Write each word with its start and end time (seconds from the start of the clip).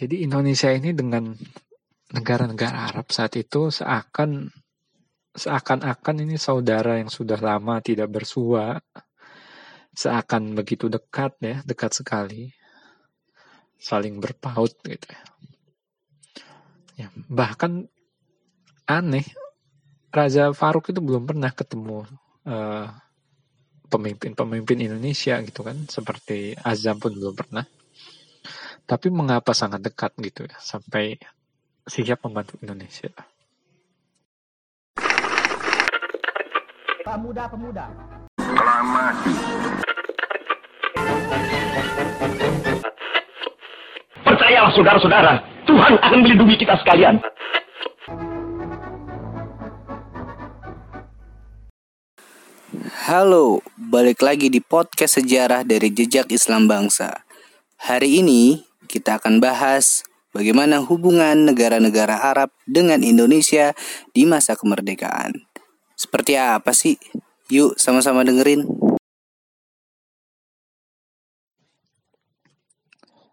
Jadi 0.00 0.24
Indonesia 0.24 0.72
ini 0.72 0.96
dengan 0.96 1.36
negara-negara 2.16 2.88
Arab 2.88 3.12
saat 3.12 3.36
itu 3.36 3.68
seakan 3.68 4.48
seakan-akan 5.36 6.16
ini 6.24 6.40
saudara 6.40 6.96
yang 6.96 7.12
sudah 7.12 7.36
lama 7.36 7.84
tidak 7.84 8.08
bersua, 8.08 8.80
seakan 9.92 10.56
begitu 10.56 10.88
dekat 10.88 11.36
ya, 11.44 11.60
dekat 11.68 11.92
sekali, 11.92 12.48
saling 13.76 14.16
berpaut 14.24 14.72
gitu 14.88 15.04
ya. 15.04 15.22
ya 17.04 17.08
bahkan 17.28 17.84
aneh, 18.88 19.28
Raja 20.08 20.48
Faruk 20.56 20.96
itu 20.96 21.04
belum 21.04 21.28
pernah 21.28 21.52
ketemu 21.52 22.08
pemimpin 22.48 22.48
eh, 22.48 22.88
pemimpin-pemimpin 23.92 24.78
Indonesia 24.80 25.38
gitu 25.44 25.60
kan, 25.60 25.76
seperti 25.86 26.56
Azam 26.56 26.96
pun 26.96 27.12
belum 27.12 27.36
pernah. 27.36 27.68
Tapi 28.90 29.06
mengapa 29.06 29.54
sangat 29.54 29.86
dekat 29.86 30.10
gitu 30.18 30.50
ya, 30.50 30.58
sampai 30.58 31.14
siap 31.86 32.26
membantu 32.26 32.58
Indonesia. 32.58 33.06
Pemuda-pemuda. 37.06 37.86
Aklamasi. 38.34 39.34
Percayalah 44.26 44.72
saudara-saudara, 44.74 45.32
Tuhan 45.70 45.94
akan 45.94 46.18
melindungi 46.26 46.58
kita 46.58 46.74
sekalian. 46.82 47.22
Halo, 53.06 53.62
balik 53.78 54.18
lagi 54.18 54.50
di 54.50 54.58
podcast 54.58 55.22
sejarah 55.22 55.62
dari 55.62 55.94
Jejak 55.94 56.26
Islam 56.34 56.66
Bangsa. 56.66 57.22
Hari 57.78 58.18
ini 58.18 58.69
kita 58.90 59.22
akan 59.22 59.38
bahas 59.38 60.02
bagaimana 60.34 60.82
hubungan 60.82 61.46
negara-negara 61.46 62.26
Arab 62.26 62.50
dengan 62.66 63.06
Indonesia 63.06 63.70
di 64.10 64.26
masa 64.26 64.58
kemerdekaan. 64.58 65.46
Seperti 65.94 66.34
apa 66.34 66.74
sih? 66.74 66.98
Yuk 67.54 67.78
sama-sama 67.78 68.26
dengerin. 68.26 68.66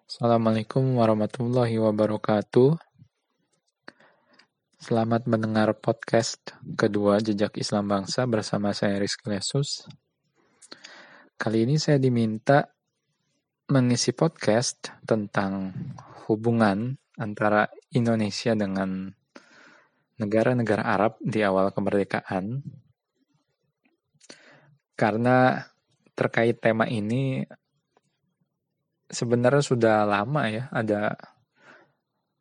Assalamualaikum 0.05 1.01
warahmatullahi 1.01 1.81
wabarakatuh. 1.81 2.77
Selamat 4.77 5.25
mendengar 5.25 5.73
podcast 5.73 6.53
kedua 6.77 7.17
Jejak 7.17 7.57
Islam 7.57 7.89
Bangsa 7.89 8.29
bersama 8.29 8.77
saya 8.77 9.01
Rizky 9.01 9.25
Lesus. 9.25 9.89
Kali 11.37 11.65
ini 11.65 11.81
saya 11.81 11.97
diminta 11.97 12.76
mengisi 13.67 14.15
podcast 14.15 14.95
tentang 15.03 15.75
hubungan 16.31 16.95
antara 17.19 17.67
Indonesia 17.91 18.55
dengan 18.55 19.11
negara-negara 20.15 20.87
Arab 20.87 21.19
di 21.19 21.43
awal 21.43 21.75
kemerdekaan. 21.75 22.63
Karena 24.95 25.59
terkait 26.15 26.57
tema 26.63 26.87
ini 26.87 27.43
sebenarnya 29.11 29.61
sudah 29.61 30.07
lama 30.07 30.47
ya 30.47 30.71
ada 30.73 31.13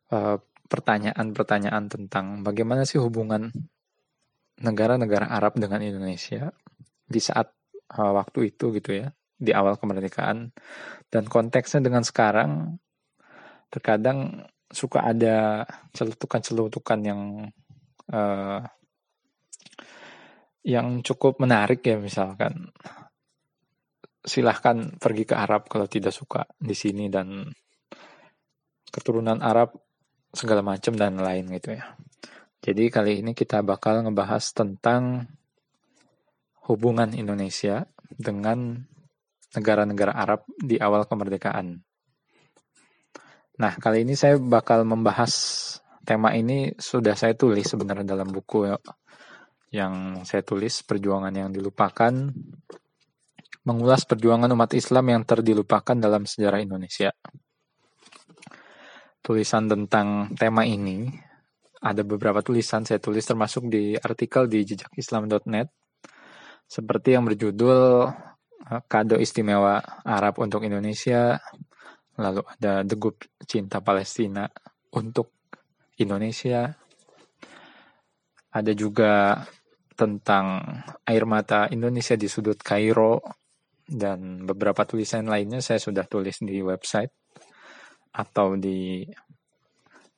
pertanyaan 0.07 0.33
pertanyaan-pertanyaan 0.67 1.85
tentang 1.87 2.25
bagaimana 2.43 2.83
sih 2.83 2.99
hubungan 2.99 3.51
negara-negara 4.63 5.27
Arab 5.27 5.59
dengan 5.59 5.83
Indonesia 5.83 6.51
di 7.07 7.19
saat 7.19 7.51
uh, 7.95 8.11
waktu 8.15 8.51
itu 8.51 8.73
gitu 8.75 9.05
ya 9.05 9.11
di 9.37 9.53
awal 9.53 9.77
kemerdekaan 9.77 10.49
dan 11.13 11.23
konteksnya 11.29 11.85
dengan 11.85 12.01
sekarang 12.01 12.81
terkadang 13.69 14.49
suka 14.67 15.05
ada 15.05 15.63
celutukan-celutukan 15.95 16.99
yang 17.05 17.21
uh, 18.11 18.59
yang 20.67 20.99
cukup 20.99 21.39
menarik 21.39 21.79
ya 21.85 21.95
misalkan 21.95 22.73
silahkan 24.27 24.99
pergi 24.99 25.23
ke 25.23 25.35
Arab 25.39 25.71
kalau 25.71 25.87
tidak 25.87 26.11
suka 26.11 26.43
di 26.59 26.75
sini 26.75 27.07
dan 27.07 27.47
keturunan 28.91 29.39
Arab 29.39 29.71
segala 30.35 30.59
macam 30.59 30.99
dan 30.99 31.15
lain 31.15 31.47
gitu 31.55 31.79
ya. 31.79 31.95
Jadi 32.59 32.91
kali 32.91 33.23
ini 33.23 33.31
kita 33.31 33.63
bakal 33.63 34.03
ngebahas 34.03 34.43
tentang 34.51 35.31
hubungan 36.67 37.15
Indonesia 37.15 37.87
dengan 38.11 38.83
negara-negara 39.55 40.11
Arab 40.11 40.43
di 40.59 40.75
awal 40.81 41.07
kemerdekaan. 41.07 41.79
Nah, 43.57 43.73
kali 43.79 44.05
ini 44.05 44.13
saya 44.13 44.37
bakal 44.37 44.83
membahas 44.83 45.33
tema 46.03 46.35
ini 46.35 46.75
sudah 46.77 47.17
saya 47.17 47.33
tulis 47.33 47.65
sebenarnya 47.65 48.15
dalam 48.15 48.29
buku 48.29 48.69
ya, 48.69 48.77
yang 49.73 50.23
saya 50.23 50.45
tulis 50.45 50.85
Perjuangan 50.85 51.33
yang 51.33 51.49
Dilupakan 51.49 52.13
mengulas 53.67 54.07
perjuangan 54.07 54.47
umat 54.55 54.71
Islam 54.79 55.11
yang 55.11 55.21
terdilupakan 55.27 55.91
dalam 55.99 56.23
sejarah 56.23 56.63
Indonesia. 56.63 57.11
Tulisan 59.19 59.67
tentang 59.67 60.31
tema 60.39 60.63
ini 60.63 61.11
ada 61.83 61.99
beberapa 62.07 62.39
tulisan 62.39 62.87
saya 62.87 63.03
tulis 63.03 63.27
termasuk 63.27 63.67
di 63.67 63.99
artikel 63.99 64.47
di 64.47 64.63
jejakislam.net 64.63 65.67
seperti 66.63 67.19
yang 67.19 67.27
berjudul 67.27 68.07
Kado 68.67 69.15
Istimewa 69.15 69.79
Arab 70.03 70.43
untuk 70.43 70.67
Indonesia, 70.67 71.39
lalu 72.19 72.43
ada 72.43 72.83
Degup 72.83 73.23
Cinta 73.47 73.79
Palestina 73.79 74.43
untuk 74.91 75.31
Indonesia. 75.97 76.67
Ada 78.51 78.71
juga 78.75 79.39
tentang 79.97 80.61
air 81.07 81.23
mata 81.25 81.71
Indonesia 81.71 82.13
di 82.13 82.27
sudut 82.29 82.59
Kairo 82.59 83.23
dan 83.87 84.43
beberapa 84.43 84.83
tulisan 84.83 85.25
lainnya 85.31 85.63
saya 85.63 85.79
sudah 85.79 86.03
tulis 86.05 86.43
di 86.43 86.59
website 86.59 87.09
atau 88.11 88.59
di 88.59 89.07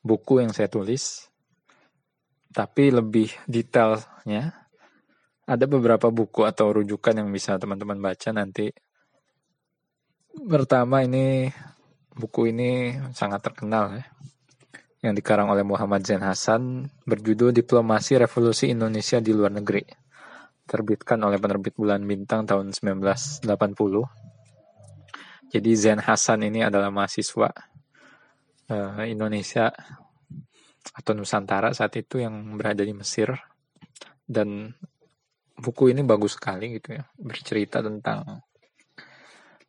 buku 0.02 0.42
yang 0.42 0.52
saya 0.52 0.68
tulis. 0.72 1.30
Tapi 2.50 2.90
lebih 2.90 3.30
detailnya 3.46 4.69
ada 5.50 5.66
beberapa 5.66 6.14
buku 6.14 6.46
atau 6.46 6.70
rujukan 6.78 7.18
yang 7.18 7.34
bisa 7.34 7.58
teman-teman 7.58 7.98
baca 7.98 8.30
nanti. 8.30 8.70
Pertama 10.30 11.02
ini 11.02 11.50
buku 12.14 12.54
ini 12.54 12.94
sangat 13.18 13.42
terkenal 13.42 13.98
ya 13.98 14.06
yang 15.00 15.16
dikarang 15.16 15.48
oleh 15.48 15.64
Muhammad 15.64 16.04
Zain 16.04 16.20
Hasan 16.22 16.92
berjudul 17.08 17.56
Diplomasi 17.56 18.20
Revolusi 18.20 18.70
Indonesia 18.70 19.24
di 19.24 19.32
Luar 19.32 19.56
Negeri. 19.56 19.82
Terbitkan 20.70 21.18
oleh 21.26 21.42
penerbit 21.42 21.74
Bulan 21.74 22.06
Bintang 22.06 22.46
tahun 22.46 22.76
1980. 22.76 23.48
Jadi 25.50 25.72
Zain 25.74 25.98
Hasan 26.04 26.46
ini 26.46 26.62
adalah 26.62 26.94
mahasiswa 26.94 27.50
uh, 28.70 29.02
Indonesia 29.08 29.74
atau 30.94 31.12
Nusantara 31.16 31.74
saat 31.74 31.96
itu 31.98 32.22
yang 32.22 32.60
berada 32.60 32.84
di 32.84 32.94
Mesir 32.94 33.34
dan 34.30 34.76
buku 35.60 35.92
ini 35.92 36.02
bagus 36.08 36.40
sekali 36.40 36.80
gitu 36.80 36.96
ya 36.96 37.04
bercerita 37.20 37.84
tentang 37.84 38.44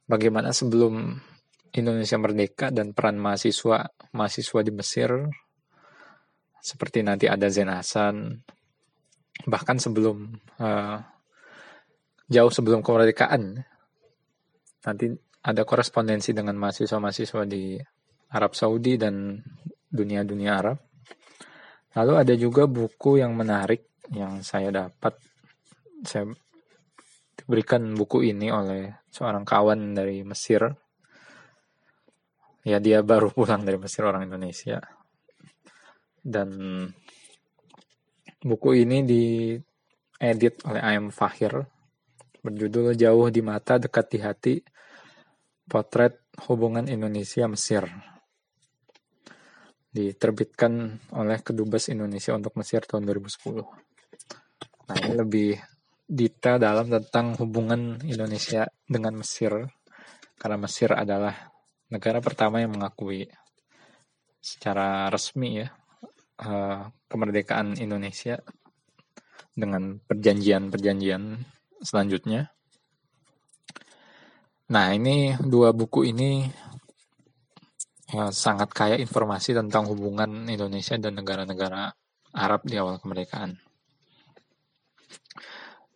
bagaimana 0.06 0.54
sebelum 0.54 1.18
Indonesia 1.74 2.18
merdeka 2.18 2.70
dan 2.70 2.94
peran 2.94 3.18
mahasiswa 3.18 3.90
mahasiswa 4.14 4.60
di 4.62 4.72
Mesir 4.74 5.10
seperti 6.62 7.02
nanti 7.02 7.26
ada 7.26 7.50
Zen 7.50 7.70
Hasan 7.70 8.16
bahkan 9.46 9.78
sebelum 9.80 10.30
uh, 10.60 10.98
jauh 12.30 12.52
sebelum 12.52 12.82
kemerdekaan 12.84 13.62
nanti 14.86 15.06
ada 15.40 15.64
korespondensi 15.64 16.36
dengan 16.36 16.56
mahasiswa-mahasiswa 16.60 17.48
di 17.48 17.80
Arab 18.30 18.52
Saudi 18.52 19.00
dan 19.00 19.40
dunia-dunia 19.88 20.60
Arab. 20.60 20.78
Lalu 21.96 22.14
ada 22.14 22.34
juga 22.38 22.70
buku 22.70 23.18
yang 23.18 23.34
menarik 23.34 23.88
yang 24.14 24.44
saya 24.44 24.70
dapat 24.70 25.16
saya 26.04 26.28
diberikan 27.36 27.96
buku 27.96 28.30
ini 28.30 28.52
oleh 28.52 29.06
seorang 29.08 29.44
kawan 29.44 29.96
dari 29.96 30.22
Mesir. 30.24 30.68
Ya 32.60 32.76
dia 32.76 33.00
baru 33.00 33.32
pulang 33.32 33.64
dari 33.64 33.80
Mesir 33.80 34.04
orang 34.04 34.28
Indonesia. 34.28 34.80
Dan 36.20 36.84
buku 38.44 38.70
ini 38.76 39.04
diedit 39.08 40.60
oleh 40.68 40.80
Ayam 40.84 41.08
Fahir. 41.08 41.64
Berjudul 42.40 42.96
Jauh 42.96 43.28
di 43.28 43.40
Mata 43.44 43.76
Dekat 43.76 44.06
di 44.08 44.18
Hati 44.20 44.54
Potret 45.68 46.32
Hubungan 46.48 46.88
Indonesia 46.88 47.44
Mesir. 47.48 47.84
Diterbitkan 49.90 50.96
oleh 51.16 51.40
Kedubes 51.44 51.92
Indonesia 51.92 52.32
untuk 52.32 52.56
Mesir 52.56 52.84
tahun 52.84 53.04
2010 53.04 53.90
nah 54.90 54.98
ini 55.06 55.14
lebih 55.14 55.54
detail 56.10 56.58
dalam 56.58 56.90
tentang 56.90 57.38
hubungan 57.38 58.02
Indonesia 58.02 58.66
dengan 58.82 59.22
Mesir 59.22 59.70
karena 60.34 60.58
Mesir 60.58 60.90
adalah 60.90 61.54
negara 61.86 62.18
pertama 62.18 62.58
yang 62.58 62.74
mengakui 62.74 63.30
secara 64.42 65.06
resmi 65.06 65.62
ya 65.62 65.70
uh, 66.42 66.90
kemerdekaan 67.06 67.78
Indonesia 67.78 68.42
dengan 69.54 70.02
perjanjian-perjanjian 70.02 71.22
selanjutnya. 71.84 72.50
Nah, 74.70 74.94
ini 74.94 75.34
dua 75.38 75.74
buku 75.74 76.10
ini 76.10 76.46
ya, 78.10 78.30
sangat 78.30 78.70
kaya 78.70 78.96
informasi 78.98 79.54
tentang 79.54 79.86
hubungan 79.90 80.46
Indonesia 80.46 80.94
dan 80.96 81.18
negara-negara 81.18 81.90
Arab 82.34 82.62
di 82.66 82.78
awal 82.78 83.02
kemerdekaan. 83.02 83.69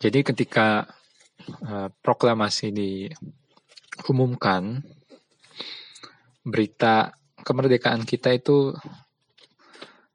Jadi 0.04 0.20
ketika 0.20 0.84
uh, 1.64 1.88
proklamasi 2.04 2.76
diumumkan, 2.76 4.84
berita 6.44 7.16
kemerdekaan 7.40 8.04
kita 8.04 8.36
itu 8.36 8.76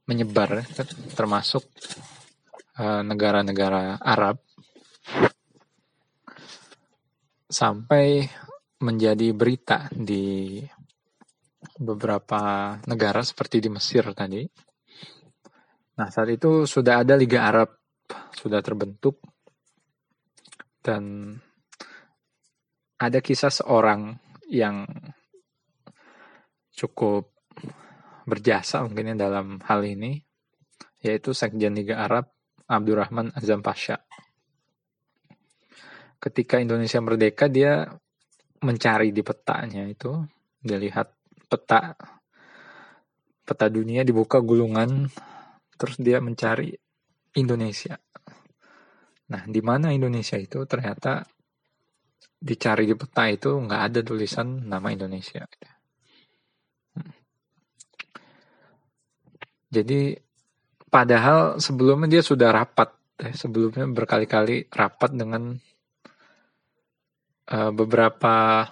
menyebar, 0.05 0.61
termasuk 1.17 1.65
Eh, 2.79 3.03
negara-negara 3.03 3.99
Arab 3.99 4.39
sampai 7.43 8.23
menjadi 8.79 9.35
berita 9.35 9.91
di 9.91 10.63
beberapa 11.75 12.71
negara 12.87 13.19
seperti 13.19 13.59
di 13.59 13.67
Mesir 13.67 14.07
tadi. 14.15 14.47
Nah, 15.99 16.07
saat 16.07 16.31
itu 16.31 16.63
sudah 16.63 17.03
ada 17.03 17.19
Liga 17.19 17.51
Arab 17.51 17.67
sudah 18.31 18.63
terbentuk 18.63 19.19
dan 20.89 21.37
ada 22.97 23.19
kisah 23.21 23.53
seorang 23.53 24.17
yang 24.49 24.89
cukup 26.73 27.29
berjasa 28.25 28.81
mungkin 28.81 29.13
dalam 29.13 29.61
hal 29.69 29.85
ini 29.85 30.17
yaitu 31.05 31.37
Sekjen 31.37 31.77
Liga 31.77 32.01
Arab 32.01 32.33
Abdurrahman 32.65 33.29
Azam 33.37 33.61
Pasha. 33.61 34.01
Ketika 36.19 36.59
Indonesia 36.59 36.99
merdeka, 36.99 37.47
dia 37.47 37.87
mencari 38.59 39.15
di 39.15 39.23
petanya 39.23 39.87
itu, 39.87 40.19
dia 40.59 40.75
lihat 40.75 41.15
peta 41.47 41.95
peta 43.47 43.67
dunia 43.71 44.03
dibuka 44.03 44.43
gulungan, 44.43 45.07
terus 45.79 45.95
dia 45.97 46.19
mencari 46.19 46.75
Indonesia. 47.39 47.95
Nah, 49.29 49.45
di 49.45 49.61
mana 49.61 49.93
Indonesia 49.93 50.37
itu 50.37 50.65
ternyata 50.65 51.21
dicari 52.39 52.87
di 52.87 52.95
peta 52.95 53.29
itu 53.29 53.51
nggak 53.51 53.81
ada 53.91 53.99
tulisan 54.01 54.65
nama 54.65 54.89
Indonesia. 54.89 55.45
Hmm. 56.97 57.13
Jadi 59.69 60.29
Padahal 60.89 61.61
sebelumnya 61.61 62.17
dia 62.17 62.23
sudah 62.25 62.49
rapat, 62.49 62.89
eh, 63.21 63.33
sebelumnya 63.37 63.85
berkali-kali 63.85 64.73
rapat 64.73 65.13
dengan 65.13 65.53
uh, 67.53 67.69
beberapa 67.69 68.65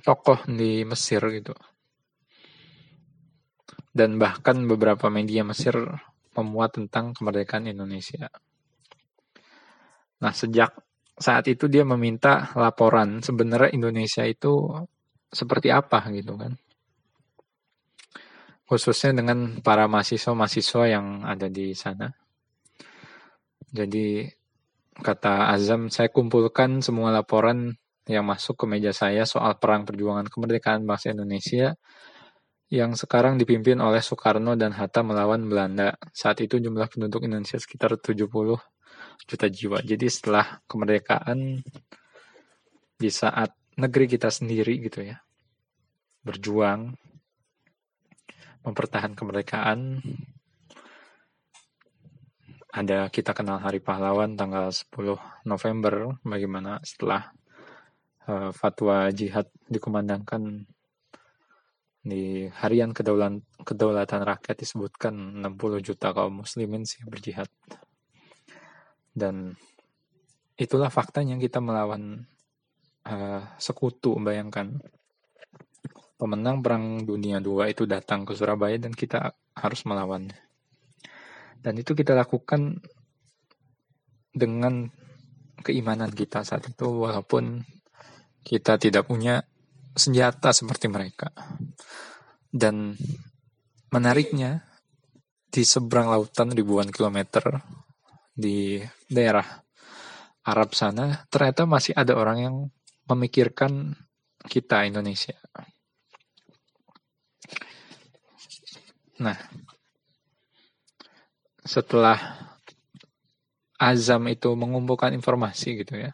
tokoh 0.00 0.48
di 0.48 0.80
Mesir 0.88 1.20
gitu. 1.28 1.52
Dan 3.92 4.16
bahkan 4.16 4.64
beberapa 4.64 5.12
media 5.12 5.44
Mesir 5.44 5.76
memuat 6.32 6.80
tentang 6.80 7.12
kemerdekaan 7.12 7.68
Indonesia. 7.68 8.32
Nah, 10.24 10.32
sejak 10.32 10.72
saat 11.14 11.44
itu 11.46 11.68
dia 11.68 11.84
meminta 11.84 12.50
laporan 12.56 13.20
sebenarnya 13.20 13.70
Indonesia 13.76 14.24
itu 14.24 14.72
seperti 15.30 15.68
apa 15.70 16.00
gitu 16.10 16.34
kan 16.34 16.56
khususnya 18.64 19.20
dengan 19.20 19.60
para 19.60 19.84
mahasiswa-mahasiswa 19.86 20.84
yang 20.88 21.06
ada 21.22 21.46
di 21.52 21.76
sana. 21.76 22.08
Jadi 23.74 24.24
kata 24.94 25.52
Azam, 25.52 25.92
saya 25.92 26.08
kumpulkan 26.08 26.80
semua 26.80 27.12
laporan 27.12 27.76
yang 28.08 28.24
masuk 28.24 28.54
ke 28.60 28.64
meja 28.68 28.92
saya 28.92 29.24
soal 29.28 29.56
perang 29.60 29.84
perjuangan 29.88 30.28
kemerdekaan 30.28 30.84
bangsa 30.88 31.12
Indonesia 31.12 31.76
yang 32.72 32.96
sekarang 32.96 33.36
dipimpin 33.36 33.78
oleh 33.78 34.00
Soekarno 34.00 34.56
dan 34.56 34.72
Hatta 34.74 35.04
melawan 35.04 35.44
Belanda. 35.46 35.94
Saat 36.10 36.40
itu 36.44 36.56
jumlah 36.58 36.88
penduduk 36.88 37.26
Indonesia 37.26 37.60
sekitar 37.60 37.96
70 38.00 38.73
juta 39.24 39.46
jiwa. 39.48 39.78
Jadi 39.80 40.06
setelah 40.08 40.60
kemerdekaan 40.68 41.64
di 42.94 43.10
saat 43.10 43.52
negeri 43.74 44.06
kita 44.06 44.30
sendiri 44.30 44.78
gitu 44.86 45.02
ya 45.02 45.18
berjuang 46.24 46.96
mempertahankan 48.64 49.12
kemerdekaan. 49.12 50.00
Ada 52.74 53.06
kita 53.06 53.36
kenal 53.36 53.62
Hari 53.62 53.78
Pahlawan 53.78 54.34
tanggal 54.34 54.66
10 54.72 55.46
November, 55.46 56.18
bagaimana 56.26 56.82
setelah 56.82 57.30
uh, 58.26 58.50
fatwa 58.50 59.14
jihad 59.14 59.46
dikumandangkan 59.70 60.66
di 62.02 62.50
harian 62.50 62.90
kedaulatan, 62.90 63.46
kedaulatan 63.62 64.26
rakyat 64.26 64.56
disebutkan 64.58 65.14
60 65.14 65.86
juta 65.86 66.10
kaum 66.10 66.42
muslimin 66.42 66.82
sih 66.82 67.06
berjihad. 67.06 67.46
Dan 69.14 69.54
itulah 70.58 70.90
faktanya 70.90 71.38
kita 71.38 71.62
melawan 71.62 72.26
uh, 73.06 73.42
sekutu, 73.56 74.18
bayangkan 74.18 74.82
pemenang 76.18 76.62
Perang 76.62 77.06
Dunia 77.06 77.38
II 77.38 77.62
itu 77.66 77.86
datang 77.86 78.26
ke 78.26 78.34
Surabaya 78.34 78.74
dan 78.78 78.90
kita 78.90 79.34
harus 79.54 79.86
melawan. 79.86 80.30
Dan 81.62 81.78
itu 81.78 81.94
kita 81.94 82.12
lakukan 82.12 82.82
dengan 84.34 84.90
keimanan 85.62 86.10
kita 86.10 86.42
saat 86.42 86.66
itu 86.68 87.06
walaupun 87.06 87.62
kita 88.44 88.76
tidak 88.76 89.08
punya 89.08 89.40
senjata 89.94 90.50
seperti 90.52 90.90
mereka. 90.90 91.30
Dan 92.50 92.94
menariknya 93.94 94.66
di 95.48 95.62
seberang 95.62 96.10
lautan 96.10 96.50
ribuan 96.50 96.90
kilometer 96.90 97.62
di 98.34 98.82
daerah 99.06 99.46
Arab 100.44 100.74
sana 100.74 101.24
ternyata 101.30 101.64
masih 101.64 101.96
ada 101.96 102.18
orang 102.18 102.38
yang 102.42 102.56
memikirkan 103.08 103.94
kita 104.44 104.84
Indonesia. 104.84 105.36
Nah, 109.22 109.38
setelah 111.64 112.18
Azam 113.80 114.26
itu 114.28 114.52
mengumpulkan 114.52 115.14
informasi 115.16 115.80
gitu 115.80 115.96
ya, 115.96 116.12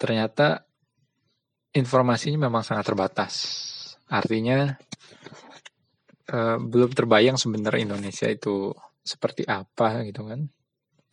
ternyata 0.00 0.64
informasinya 1.76 2.48
memang 2.48 2.64
sangat 2.64 2.86
terbatas. 2.88 3.34
Artinya 4.08 4.72
eh, 6.32 6.58
belum 6.60 6.90
terbayang 6.96 7.36
sebenarnya 7.36 7.92
Indonesia 7.92 8.30
itu 8.30 8.72
seperti 9.04 9.44
apa 9.44 10.02
gitu 10.06 10.26
kan, 10.26 10.48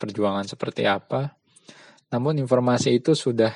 perjuangan 0.04 0.44
seperti 0.44 0.84
apa. 0.84 1.32
Namun 2.12 2.36
informasi 2.44 3.00
itu 3.00 3.16
sudah 3.16 3.50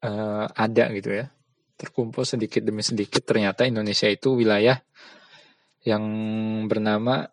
eh, 0.00 0.46
ada 0.48 0.84
gitu 0.96 1.12
ya, 1.12 1.28
terkumpul 1.76 2.24
sedikit 2.24 2.64
demi 2.64 2.80
sedikit. 2.80 3.20
Ternyata 3.20 3.68
Indonesia 3.68 4.08
itu 4.08 4.32
wilayah 4.32 4.80
yang 5.84 6.04
bernama 6.64 7.28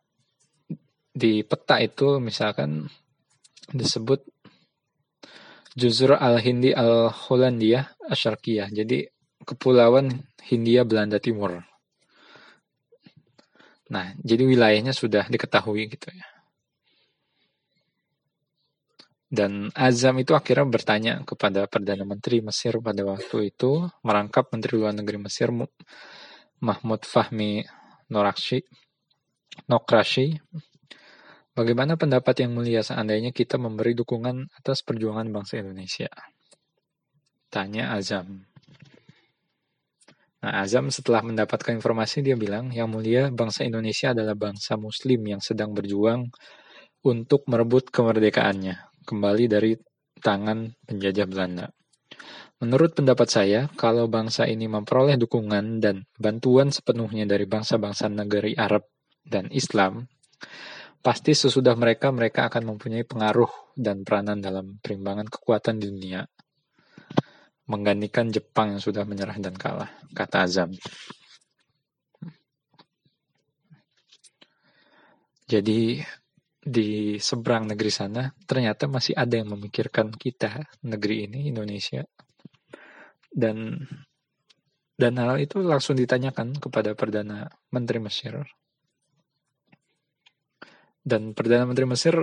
di 1.17 1.41
peta 1.47 1.79
itu 1.79 2.19
misalkan 2.19 2.85
disebut 3.71 4.21
Juzur 5.77 6.17
al-Hindi 6.17 6.73
al-Hollandia 6.73 7.85
Asyarkiyah. 8.09 8.73
Jadi 8.73 9.05
kepulauan 9.45 10.09
Hindia 10.41 10.81
Belanda 10.83 11.21
Timur. 11.21 11.61
Nah, 13.87 14.11
jadi 14.19 14.43
wilayahnya 14.43 14.91
sudah 14.91 15.29
diketahui 15.31 15.87
gitu 15.87 16.11
ya. 16.11 16.36
Dan 19.27 19.67
Azam 19.75 20.23
itu 20.23 20.31
akhirnya 20.31 20.63
bertanya 20.63 21.13
kepada 21.27 21.67
Perdana 21.67 22.07
Menteri 22.07 22.39
Mesir 22.39 22.79
pada 22.79 23.03
waktu 23.03 23.51
itu, 23.51 23.83
merangkap 23.99 24.47
Menteri 24.55 24.79
Luar 24.79 24.95
Negeri 24.95 25.19
Mesir 25.19 25.51
Mahmud 26.63 27.01
Fahmi 27.03 27.59
Norakshi, 28.07 28.63
Nokrashi, 29.67 30.31
bagaimana 31.51 31.99
pendapat 31.99 32.39
yang 32.39 32.55
mulia 32.55 32.79
seandainya 32.79 33.35
kita 33.35 33.59
memberi 33.59 33.91
dukungan 33.99 34.47
atas 34.63 34.79
perjuangan 34.79 35.27
bangsa 35.27 35.59
Indonesia? 35.59 36.07
Tanya 37.51 37.99
Azam. 37.99 38.47
Nah, 40.39 40.63
Azam 40.63 40.87
setelah 40.87 41.19
mendapatkan 41.19 41.75
informasi 41.75 42.23
dia 42.23 42.39
bilang, 42.39 42.71
yang 42.71 42.87
mulia 42.87 43.27
bangsa 43.27 43.67
Indonesia 43.67 44.15
adalah 44.15 44.39
bangsa 44.39 44.79
muslim 44.79 45.19
yang 45.27 45.43
sedang 45.43 45.75
berjuang 45.75 46.31
untuk 47.03 47.43
merebut 47.51 47.91
kemerdekaannya 47.91 48.87
kembali 49.07 49.47
dari 49.47 49.71
tangan 50.19 50.67
penjajah 50.83 51.27
Belanda. 51.31 51.71
Menurut 52.59 52.97
pendapat 52.97 53.29
saya, 53.29 53.61
kalau 53.79 54.09
bangsa 54.11 54.49
ini 54.49 54.67
memperoleh 54.67 55.15
dukungan 55.15 55.79
dan 55.79 56.03
bantuan 56.19 56.73
sepenuhnya 56.73 57.23
dari 57.23 57.47
bangsa-bangsa 57.47 58.09
negeri 58.11 58.57
Arab 58.57 58.83
dan 59.23 59.47
Islam, 59.53 60.09
pasti 60.99 61.37
sesudah 61.37 61.77
mereka 61.77 62.09
mereka 62.11 62.49
akan 62.49 62.75
mempunyai 62.75 63.05
pengaruh 63.05 63.77
dan 63.77 64.01
peranan 64.01 64.41
dalam 64.41 64.81
perimbangan 64.81 65.29
kekuatan 65.29 65.77
dunia, 65.77 66.25
menggantikan 67.69 68.33
Jepang 68.33 68.73
yang 68.75 68.81
sudah 68.81 69.05
menyerah 69.05 69.37
dan 69.37 69.53
kalah, 69.53 69.93
kata 70.17 70.49
Azam. 70.49 70.73
Jadi 75.47 76.03
di 76.67 77.15
seberang 77.15 77.71
negeri 77.71 77.87
sana 77.87 78.27
ternyata 78.43 78.91
masih 78.91 79.15
ada 79.15 79.39
yang 79.39 79.55
memikirkan 79.55 80.11
kita 80.11 80.67
negeri 80.83 81.31
ini 81.31 81.47
Indonesia. 81.49 82.03
Dan 83.31 83.79
dan 84.97 85.13
hal 85.21 85.37
itu 85.39 85.61
langsung 85.63 85.95
ditanyakan 85.95 86.57
kepada 86.59 86.91
perdana 86.97 87.47
menteri 87.71 88.03
Mesir. 88.03 88.43
Dan 91.07 91.31
perdana 91.31 91.63
menteri 91.63 91.87
Mesir 91.87 92.19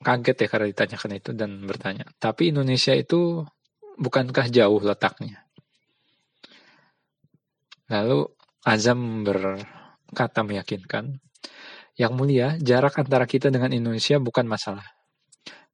kaget 0.00 0.36
ya 0.42 0.48
karena 0.48 0.66
ditanyakan 0.72 1.12
itu 1.12 1.30
dan 1.36 1.60
bertanya 1.68 2.08
tapi 2.16 2.48
Indonesia 2.48 2.96
itu 2.96 3.44
bukankah 4.00 4.48
jauh 4.48 4.80
letaknya? 4.80 5.44
Lalu 7.92 8.24
Azam 8.64 9.26
berkata 9.26 10.40
meyakinkan 10.40 11.20
yang 12.00 12.16
mulia, 12.16 12.56
jarak 12.56 12.96
antara 12.96 13.28
kita 13.28 13.52
dengan 13.52 13.76
Indonesia 13.76 14.16
bukan 14.16 14.48
masalah. 14.48 14.88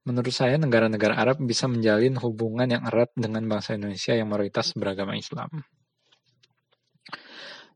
Menurut 0.02 0.34
saya, 0.34 0.58
negara-negara 0.58 1.14
Arab 1.14 1.38
bisa 1.46 1.70
menjalin 1.70 2.18
hubungan 2.18 2.66
yang 2.66 2.82
erat 2.82 3.14
dengan 3.14 3.46
bangsa 3.46 3.78
Indonesia 3.78 4.10
yang 4.18 4.26
mayoritas 4.26 4.74
beragama 4.74 5.14
Islam. 5.14 5.62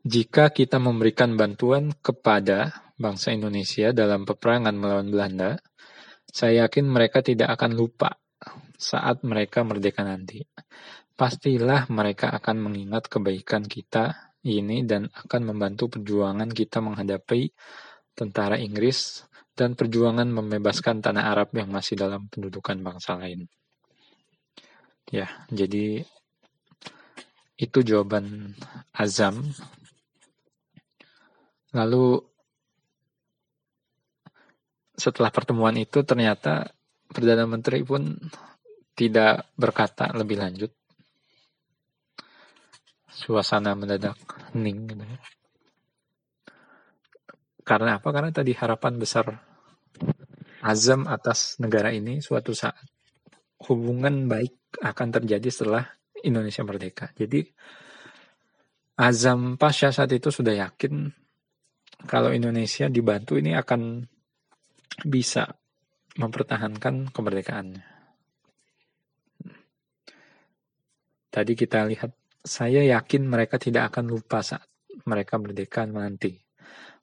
Jika 0.03 0.51
kita 0.51 0.83
memberikan 0.83 1.39
bantuan 1.39 1.95
kepada 1.95 2.91
bangsa 2.99 3.31
Indonesia 3.31 3.95
dalam 3.95 4.27
peperangan 4.27 4.75
melawan 4.75 5.11
Belanda, 5.15 5.55
saya 6.27 6.67
yakin 6.67 6.91
mereka 6.91 7.23
tidak 7.23 7.55
akan 7.55 7.79
lupa 7.79 8.19
saat 8.75 9.23
mereka 9.23 9.63
merdeka 9.63 10.03
nanti. 10.03 10.43
Pastilah 11.15 11.87
mereka 11.93 12.33
akan 12.33 12.57
mengingat 12.67 13.13
kebaikan 13.13 13.69
kita 13.69 14.33
ini 14.41 14.89
dan 14.89 15.05
akan 15.13 15.53
membantu 15.53 16.01
perjuangan 16.01 16.49
kita 16.49 16.81
menghadapi 16.81 17.53
tentara 18.21 18.61
Inggris, 18.61 19.25
dan 19.57 19.73
perjuangan 19.73 20.29
membebaskan 20.29 21.01
tanah 21.01 21.33
Arab 21.33 21.57
yang 21.57 21.73
masih 21.73 21.97
dalam 21.97 22.29
pendudukan 22.29 22.77
bangsa 22.85 23.17
lain. 23.17 23.49
Ya, 25.09 25.29
jadi 25.49 26.05
itu 27.61 27.79
jawaban 27.85 28.57
Azam. 28.93 29.53
Lalu 31.77 32.25
setelah 34.97 35.33
pertemuan 35.33 35.77
itu 35.81 36.05
ternyata 36.05 36.73
Perdana 37.11 37.43
Menteri 37.43 37.83
pun 37.83 38.17
tidak 38.95 39.51
berkata 39.59 40.15
lebih 40.15 40.39
lanjut. 40.39 40.71
Suasana 43.11 43.75
mendadak 43.75 44.17
hening 44.55 44.89
gitu 44.89 45.05
ya. 45.05 45.19
Karena 47.71 48.03
apa? 48.03 48.11
Karena 48.11 48.35
tadi 48.35 48.51
harapan 48.51 48.99
besar 48.99 49.31
azam 50.67 51.07
atas 51.07 51.63
negara 51.63 51.95
ini 51.95 52.19
suatu 52.19 52.51
saat 52.51 52.83
hubungan 53.71 54.27
baik 54.27 54.83
akan 54.83 55.09
terjadi 55.15 55.47
setelah 55.47 55.87
Indonesia 56.27 56.67
merdeka. 56.67 57.15
Jadi 57.15 57.47
azam 58.99 59.55
pasca 59.55 59.95
saat 59.95 60.11
itu 60.11 60.35
sudah 60.35 60.67
yakin 60.67 61.15
kalau 62.11 62.35
Indonesia 62.35 62.91
dibantu 62.91 63.39
ini 63.39 63.55
akan 63.55 64.03
bisa 65.07 65.47
mempertahankan 66.19 67.15
kemerdekaannya. 67.15 67.87
Tadi 71.31 71.53
kita 71.55 71.87
lihat, 71.87 72.11
saya 72.43 72.83
yakin 72.83 73.31
mereka 73.31 73.63
tidak 73.63 73.95
akan 73.95 74.11
lupa 74.11 74.43
saat 74.43 74.67
mereka 75.07 75.39
merdeka 75.39 75.87
nanti 75.87 76.50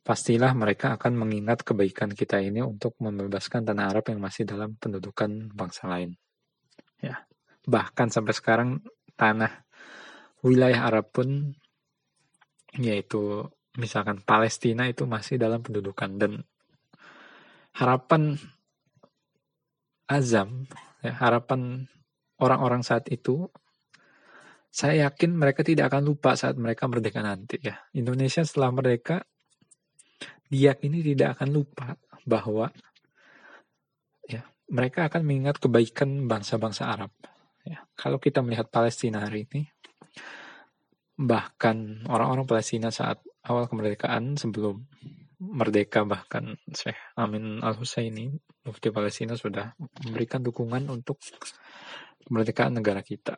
pastilah 0.08 0.56
mereka 0.56 0.96
akan 0.96 1.20
mengingat 1.20 1.68
kebaikan 1.68 2.16
kita 2.16 2.40
ini 2.40 2.64
untuk 2.64 2.96
membebaskan 3.04 3.68
tanah 3.68 3.92
Arab 3.92 4.08
yang 4.08 4.24
masih 4.24 4.48
dalam 4.48 4.80
pendudukan 4.80 5.52
bangsa 5.52 5.92
lain. 5.92 6.16
Ya, 7.04 7.28
bahkan 7.68 8.08
sampai 8.08 8.32
sekarang 8.32 8.80
tanah 9.20 9.68
wilayah 10.48 10.88
Arab 10.88 11.12
pun 11.12 11.52
yaitu 12.80 13.52
misalkan 13.76 14.24
Palestina 14.24 14.88
itu 14.88 15.04
masih 15.04 15.36
dalam 15.36 15.60
pendudukan 15.60 16.16
dan 16.16 16.48
harapan 17.76 18.40
azam 20.08 20.72
ya, 21.04 21.20
harapan 21.20 21.84
orang-orang 22.40 22.80
saat 22.80 23.12
itu 23.12 23.52
saya 24.72 25.12
yakin 25.12 25.36
mereka 25.36 25.68
tidak 25.68 25.92
akan 25.92 26.16
lupa 26.16 26.40
saat 26.40 26.56
mereka 26.56 26.88
merdeka 26.88 27.20
nanti 27.20 27.60
ya. 27.60 27.76
Indonesia 27.92 28.46
setelah 28.48 28.72
merdeka 28.72 29.20
diyakini 30.48 31.04
tidak 31.14 31.40
akan 31.40 31.50
lupa 31.52 31.96
bahwa 32.24 32.72
ya 34.28 34.44
mereka 34.72 35.08
akan 35.08 35.22
mengingat 35.24 35.60
kebaikan 35.60 36.28
bangsa-bangsa 36.28 36.88
Arab. 36.92 37.12
Ya, 37.68 37.84
kalau 38.00 38.20
kita 38.20 38.40
melihat 38.40 38.72
Palestina 38.72 39.28
hari 39.28 39.44
ini, 39.52 39.68
bahkan 41.20 42.06
orang-orang 42.08 42.48
Palestina 42.48 42.94
saat 42.94 43.20
awal 43.44 43.68
kemerdekaan 43.68 44.40
sebelum 44.40 44.88
merdeka 45.38 46.02
bahkan 46.02 46.58
Syekh 46.74 46.98
Amin 47.14 47.62
Al 47.62 47.78
Husaini 47.78 48.34
Mufti 48.66 48.90
Palestina 48.90 49.38
sudah 49.38 49.70
memberikan 50.06 50.42
dukungan 50.42 50.90
untuk 50.90 51.22
kemerdekaan 52.26 52.82
negara 52.82 53.06
kita 53.06 53.38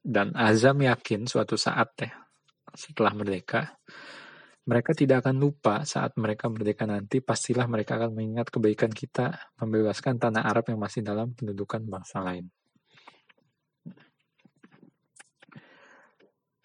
dan 0.00 0.36
Azam 0.36 0.84
yakin 0.84 1.24
suatu 1.24 1.56
saat 1.56 1.96
ya 2.00 2.12
setelah 2.76 3.12
merdeka 3.16 3.80
mereka 4.70 4.94
tidak 4.94 5.26
akan 5.26 5.42
lupa 5.42 5.82
saat 5.82 6.14
mereka 6.14 6.46
merdeka 6.46 6.86
nanti, 6.86 7.18
pastilah 7.18 7.66
mereka 7.66 7.98
akan 7.98 8.14
mengingat 8.14 8.54
kebaikan 8.54 8.94
kita 8.94 9.34
membebaskan 9.58 10.14
tanah 10.22 10.46
Arab 10.46 10.70
yang 10.70 10.78
masih 10.78 11.02
dalam 11.02 11.34
pendudukan 11.34 11.82
bangsa 11.90 12.22
lain. 12.22 12.46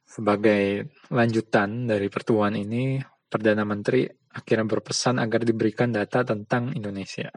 Sebagai 0.05 0.93
lanjutan 1.09 1.89
dari 1.89 2.05
pertemuan 2.13 2.53
ini, 2.53 3.01
Perdana 3.25 3.65
Menteri 3.65 4.05
akhirnya 4.05 4.69
berpesan 4.69 5.17
agar 5.17 5.41
diberikan 5.41 5.89
data 5.89 6.21
tentang 6.21 6.77
Indonesia. 6.77 7.33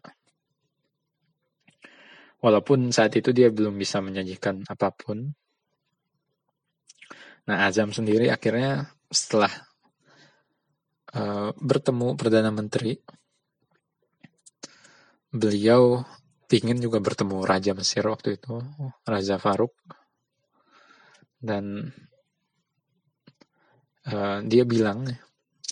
Walaupun 2.45 2.93
saat 2.93 3.17
itu 3.17 3.33
dia 3.33 3.49
belum 3.49 3.75
bisa 3.81 4.05
menyajikan 4.05 4.69
apa 4.69 4.93
pun. 4.93 5.33
Nah, 7.49 7.67
Azam 7.67 7.91
sendiri 7.91 8.29
akhirnya 8.29 8.93
setelah 9.09 9.68
uh, 11.15 11.51
bertemu 11.57 12.19
Perdana 12.19 12.51
Menteri. 12.53 12.99
Beliau 15.29 16.03
ingin 16.49 16.81
juga 16.81 16.99
bertemu 17.05 17.45
Raja 17.45 17.77
Mesir 17.77 18.05
waktu 18.09 18.41
itu, 18.41 18.61
Raja 19.05 19.37
Faruk. 19.37 19.77
Dan 21.39 21.93
uh, 24.09 24.39
dia 24.43 24.65
bilang, 24.65 25.07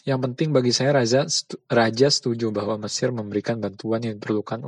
yang 0.06 0.22
penting 0.22 0.54
bagi 0.54 0.70
saya 0.70 1.02
Raja, 1.02 1.26
Raja 1.66 2.08
setuju 2.12 2.54
bahwa 2.54 2.78
Mesir 2.86 3.10
memberikan 3.10 3.58
bantuan 3.58 4.04
yang 4.04 4.20
diperlukan 4.20 4.62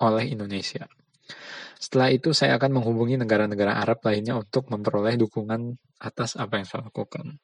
oleh 0.00 0.24
Indonesia. 0.30 0.88
Setelah 1.76 2.08
itu 2.08 2.32
saya 2.32 2.56
akan 2.56 2.80
menghubungi 2.80 3.20
negara-negara 3.20 3.76
Arab 3.76 4.00
lainnya 4.08 4.40
untuk 4.40 4.72
memperoleh 4.72 5.20
dukungan 5.20 5.76
atas 6.00 6.40
apa 6.40 6.62
yang 6.62 6.66
saya 6.66 6.88
lakukan. 6.88 7.36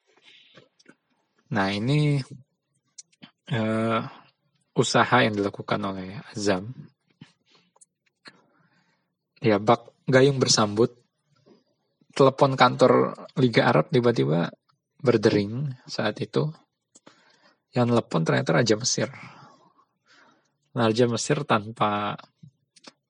Nah 1.51 1.67
ini 1.75 2.19
uh, 3.51 3.99
usaha 4.71 5.17
yang 5.19 5.35
dilakukan 5.35 5.83
oleh 5.83 6.15
Azam. 6.31 6.71
Ya 9.43 9.59
bak 9.59 9.91
gayung 10.07 10.39
bersambut. 10.39 10.95
Telepon 12.11 12.59
kantor 12.59 13.15
Liga 13.39 13.71
Arab 13.71 13.87
tiba-tiba 13.87 14.51
berdering 14.99 15.75
saat 15.87 16.19
itu. 16.19 16.51
Yang 17.71 17.95
telepon 17.95 18.21
ternyata 18.27 18.51
Raja 18.59 18.75
Mesir. 18.75 19.07
Raja 20.75 21.05
Mesir 21.07 21.43
tanpa 21.47 22.15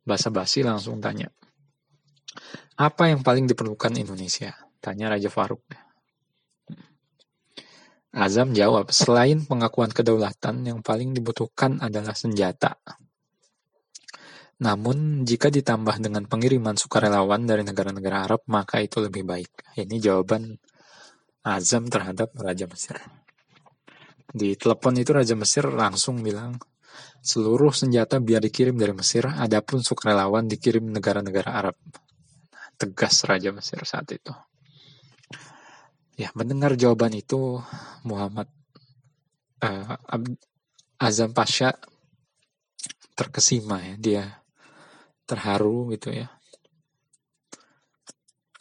basa-basi 0.05 0.65
langsung 0.65 1.01
tanya. 1.01 1.29
Apa 2.77 3.09
yang 3.09 3.21
paling 3.21 3.45
diperlukan 3.45 3.93
Indonesia? 3.97 4.53
Tanya 4.81 5.13
Raja 5.13 5.29
Faruk. 5.29 5.65
Azam 8.11 8.51
jawab, 8.51 8.91
selain 8.91 9.39
pengakuan 9.47 9.87
kedaulatan, 9.87 10.67
yang 10.67 10.83
paling 10.83 11.15
dibutuhkan 11.15 11.79
adalah 11.79 12.11
senjata. 12.11 12.75
Namun, 14.61 15.23
jika 15.23 15.47
ditambah 15.47 16.03
dengan 16.03 16.27
pengiriman 16.27 16.75
sukarelawan 16.75 17.47
dari 17.47 17.63
negara-negara 17.63 18.27
Arab, 18.27 18.43
maka 18.51 18.83
itu 18.83 18.99
lebih 18.99 19.23
baik. 19.23 19.79
Ini 19.79 19.95
jawaban 20.03 20.59
Azam 21.41 21.87
terhadap 21.87 22.35
Raja 22.35 22.67
Mesir. 22.67 22.99
Di 24.27 24.59
telepon 24.59 24.99
itu 24.99 25.15
Raja 25.15 25.33
Mesir 25.39 25.71
langsung 25.71 26.19
bilang, 26.19 26.59
seluruh 27.23 27.71
senjata 27.71 28.19
biar 28.19 28.43
dikirim 28.43 28.75
dari 28.75 28.91
Mesir, 28.91 29.23
adapun 29.23 29.81
sukarelawan 29.81 30.51
dikirim 30.51 30.83
negara-negara 30.83 31.49
Arab. 31.49 31.79
Tegas 32.75 33.23
Raja 33.23 33.55
Mesir 33.55 33.79
saat 33.87 34.11
itu. 34.11 34.35
Ya, 36.19 36.29
mendengar 36.35 36.75
jawaban 36.75 37.15
itu, 37.15 37.63
Muhammad 38.03 38.51
uh, 39.63 39.95
Azam 40.99 41.31
Pasha 41.31 41.73
terkesima 43.15 43.79
ya, 43.81 43.95
dia 43.97 44.23
terharu 45.25 45.93
gitu 45.95 46.11
ya. 46.11 46.27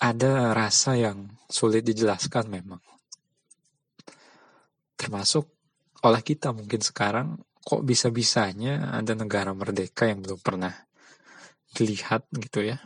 Ada 0.00 0.56
rasa 0.56 0.96
yang 0.96 1.28
sulit 1.50 1.84
dijelaskan 1.84 2.48
memang. 2.48 2.80
Termasuk 4.96 5.44
oleh 6.00 6.22
kita 6.24 6.56
mungkin 6.56 6.80
sekarang 6.80 7.36
kok 7.60 7.84
bisa-bisanya 7.84 8.96
ada 8.96 9.12
negara 9.12 9.52
merdeka 9.52 10.08
yang 10.08 10.24
belum 10.24 10.40
pernah 10.40 10.72
dilihat 11.76 12.24
gitu 12.32 12.64
ya. 12.64 12.80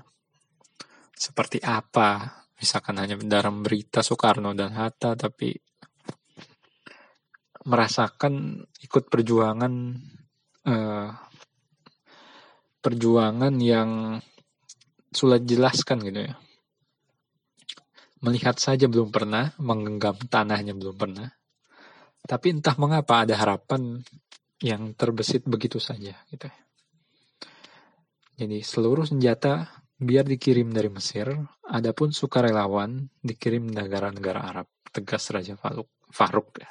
Seperti 1.14 1.62
apa 1.62 2.43
misalkan 2.64 2.96
hanya 2.96 3.20
dalam 3.20 3.60
berita 3.60 4.00
Soekarno 4.00 4.56
dan 4.56 4.72
Hatta 4.72 5.12
tapi 5.12 5.52
merasakan 7.68 8.64
ikut 8.80 9.12
perjuangan 9.12 9.72
uh, 10.64 11.08
perjuangan 12.80 13.52
yang 13.60 14.16
sulit 15.12 15.44
jelaskan 15.44 16.00
gitu 16.08 16.20
ya. 16.24 16.34
Melihat 18.24 18.56
saja 18.56 18.88
belum 18.88 19.12
pernah, 19.12 19.52
menggenggam 19.60 20.16
tanahnya 20.32 20.72
belum 20.72 20.96
pernah. 20.96 21.28
Tapi 22.24 22.56
entah 22.56 22.76
mengapa 22.80 23.28
ada 23.28 23.36
harapan 23.36 24.00
yang 24.64 24.96
terbesit 24.96 25.44
begitu 25.44 25.76
saja 25.76 26.16
gitu 26.32 26.48
ya. 26.48 26.58
Jadi 28.40 28.64
seluruh 28.64 29.04
senjata 29.04 29.83
biar 29.98 30.26
dikirim 30.26 30.74
dari 30.74 30.90
Mesir, 30.90 31.30
adapun 31.70 32.10
sukarelawan 32.10 33.08
dikirim 33.22 33.70
negara-negara 33.70 34.40
Arab, 34.42 34.68
tegas 34.90 35.30
Raja 35.30 35.54
Faruk. 35.54 35.88
Faruk 36.10 36.62
ya. 36.62 36.70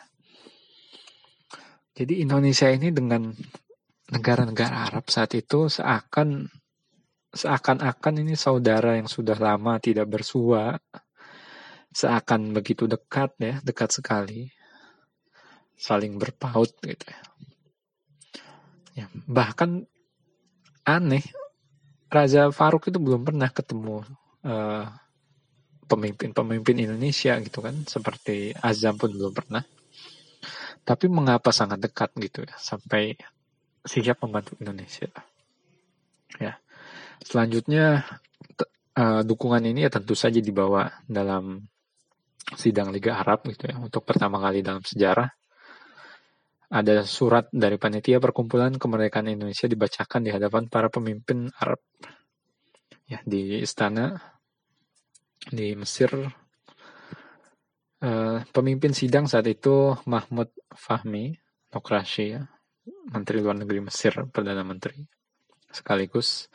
Jadi 1.94 2.26
Indonesia 2.26 2.72
ini 2.74 2.90
dengan 2.90 3.30
negara-negara 4.10 4.90
Arab 4.90 5.06
saat 5.14 5.38
itu 5.38 5.70
seakan 5.70 6.50
seakan-akan 7.34 8.16
ini 8.22 8.38
saudara 8.38 8.98
yang 8.98 9.10
sudah 9.10 9.38
lama 9.38 9.82
tidak 9.82 10.06
bersua, 10.06 10.78
seakan 11.90 12.54
begitu 12.54 12.86
dekat 12.86 13.34
ya, 13.42 13.58
dekat 13.66 13.90
sekali, 13.90 14.50
saling 15.78 16.18
berpaut 16.22 16.70
gitu 16.86 17.06
ya. 17.10 17.22
ya 18.94 19.06
bahkan 19.26 19.86
aneh, 20.86 21.26
Raja 22.14 22.54
Faruk 22.54 22.94
itu 22.94 23.02
belum 23.02 23.26
pernah 23.26 23.50
ketemu 23.50 24.06
eh, 24.46 24.86
pemimpin-pemimpin 25.90 26.78
Indonesia 26.86 27.34
gitu 27.42 27.60
kan, 27.60 27.76
seperti 27.90 28.54
Azam 28.54 28.96
pun 28.96 29.10
belum 29.10 29.34
pernah. 29.34 29.66
Tapi 30.84 31.06
mengapa 31.08 31.50
sangat 31.50 31.80
dekat 31.80 32.12
gitu 32.20 32.44
ya, 32.44 32.54
sampai 32.60 33.16
siap 33.84 34.24
membantu 34.24 34.56
Indonesia. 34.60 35.12
Ya. 36.40 36.60
Selanjutnya 37.24 38.04
uh, 38.98 39.22
dukungan 39.24 39.64
ini 39.64 39.88
ya 39.88 39.92
tentu 39.92 40.16
saja 40.18 40.40
dibawa 40.44 40.92
dalam 41.08 41.64
sidang 42.54 42.92
Liga 42.92 43.16
Arab 43.16 43.48
gitu 43.48 43.72
ya 43.72 43.80
untuk 43.80 44.04
pertama 44.04 44.38
kali 44.44 44.60
dalam 44.60 44.84
sejarah 44.84 45.32
ada 46.70 47.04
surat 47.04 47.50
dari 47.52 47.76
panitia 47.82 48.22
perkumpulan 48.22 48.78
kemerdekaan 48.78 49.32
Indonesia 49.32 49.68
dibacakan 49.68 50.22
di 50.24 50.32
hadapan 50.32 50.70
para 50.72 50.88
pemimpin 50.88 51.52
Arab 51.60 51.82
ya 53.10 53.20
di 53.28 53.60
istana 53.60 54.16
di 55.44 55.76
Mesir 55.76 56.12
uh, 58.00 58.38
pemimpin 58.48 58.96
sidang 58.96 59.28
saat 59.28 59.48
itu 59.52 59.92
Mahmud 60.08 60.50
Fahmi 60.72 61.36
Nokrasy 61.74 62.26
ya 62.40 62.48
Menteri 62.84 63.40
Luar 63.40 63.56
Negeri 63.56 63.80
Mesir, 63.80 64.14
Perdana 64.28 64.64
Menteri, 64.64 65.00
sekaligus 65.72 66.52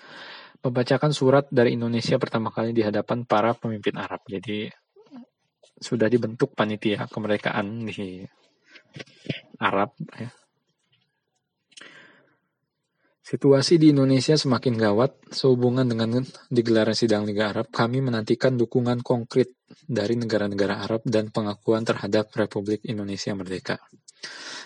membacakan 0.61 1.13
surat 1.15 1.45
dari 1.49 1.79
Indonesia 1.79 2.21
pertama 2.21 2.53
kali 2.53 2.77
di 2.77 2.83
hadapan 2.85 3.25
para 3.25 3.55
pemimpin 3.57 3.97
Arab. 3.97 4.21
Jadi 4.29 4.69
sudah 5.79 6.11
dibentuk 6.11 6.53
panitia 6.59 7.07
kemerdekaan 7.07 7.87
di 7.87 8.27
Arab. 9.59 9.95
Ya. 10.17 10.31
Situasi 13.29 13.77
di 13.77 13.93
Indonesia 13.93 14.41
semakin 14.41 14.73
gawat 14.81 15.29
sehubungan 15.29 15.85
dengan 15.85 16.25
digelarnya 16.49 16.97
sidang 16.97 17.29
Liga 17.29 17.53
Arab. 17.53 17.69
Kami 17.69 18.01
menantikan 18.01 18.57
dukungan 18.57 19.05
konkret 19.05 19.53
dari 19.85 20.17
negara-negara 20.17 20.81
Arab 20.81 21.05
dan 21.05 21.29
pengakuan 21.29 21.85
terhadap 21.85 22.33
Republik 22.33 22.89
Indonesia 22.89 23.37
Merdeka. 23.37 23.77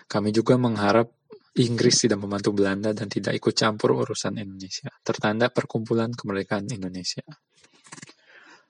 Kami 0.06 0.30
juga 0.30 0.54
mengharap 0.54 1.10
Inggris 1.58 2.06
tidak 2.06 2.22
membantu 2.22 2.54
Belanda 2.54 2.94
dan 2.94 3.10
tidak 3.10 3.34
ikut 3.36 3.50
campur 3.50 3.98
urusan 3.98 4.38
Indonesia. 4.38 4.88
Tertanda 5.02 5.50
Perkumpulan 5.50 6.14
Kemerdekaan 6.14 6.70
Indonesia. 6.70 7.26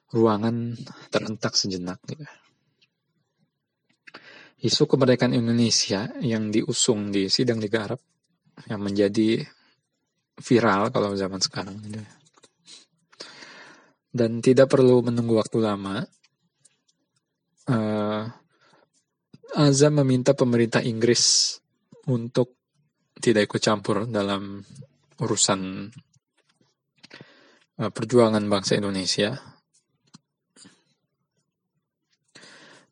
Ruangan 0.09 0.73
terentak 1.13 1.53
sejenak. 1.53 2.01
Gitu. 2.03 2.25
Isu 4.63 4.87
kemerdekaan 4.87 5.35
Indonesia 5.35 6.07
yang 6.23 6.47
diusung 6.47 7.11
di 7.11 7.27
sidang 7.27 7.59
Liga 7.59 7.83
Arab 7.83 7.99
yang 8.71 8.79
menjadi 8.79 9.43
viral 10.39 10.87
kalau 10.87 11.11
zaman 11.19 11.43
sekarang. 11.43 11.83
Dan 14.07 14.39
tidak 14.39 14.71
perlu 14.71 15.03
menunggu 15.03 15.35
waktu 15.35 15.57
lama. 15.59 15.99
Uh, 17.67 18.23
Azam 19.53 19.99
meminta 19.99 20.31
pemerintah 20.33 20.79
Inggris 20.79 21.55
untuk 22.07 22.57
tidak 23.19 23.51
ikut 23.51 23.61
campur 23.61 24.07
dalam 24.07 24.63
urusan 25.19 25.91
uh, 27.83 27.91
perjuangan 27.91 28.43
bangsa 28.47 28.79
Indonesia. 28.79 29.52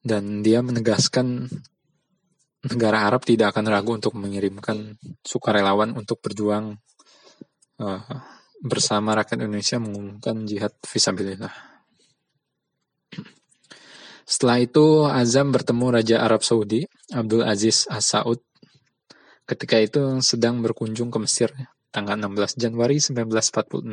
Dan 0.01 0.41
dia 0.41 0.65
menegaskan 0.65 1.45
negara 2.65 3.05
Arab 3.09 3.25
tidak 3.25 3.53
akan 3.53 3.65
ragu 3.69 3.97
untuk 3.97 4.13
mengirimkan 4.17 4.97
sukarelawan 5.25 5.97
untuk 5.97 6.21
berjuang 6.21 6.77
uh, 7.81 8.01
bersama 8.61 9.17
rakyat 9.17 9.41
Indonesia 9.41 9.81
mengumumkan 9.81 10.45
jihad 10.45 10.73
visabilillah. 10.85 11.53
Setelah 14.21 14.57
itu 14.61 15.09
Azam 15.09 15.49
bertemu 15.49 15.85
Raja 15.91 16.17
Arab 16.23 16.45
Saudi 16.45 16.85
Abdul 17.11 17.43
Aziz 17.43 17.89
As 17.89 18.13
Saud 18.13 18.39
ketika 19.49 19.75
itu 19.81 20.21
sedang 20.23 20.61
berkunjung 20.63 21.11
ke 21.11 21.19
Mesir 21.19 21.51
tanggal 21.91 22.15
16 22.15 22.55
Januari 22.55 23.01
1946. 23.03 23.91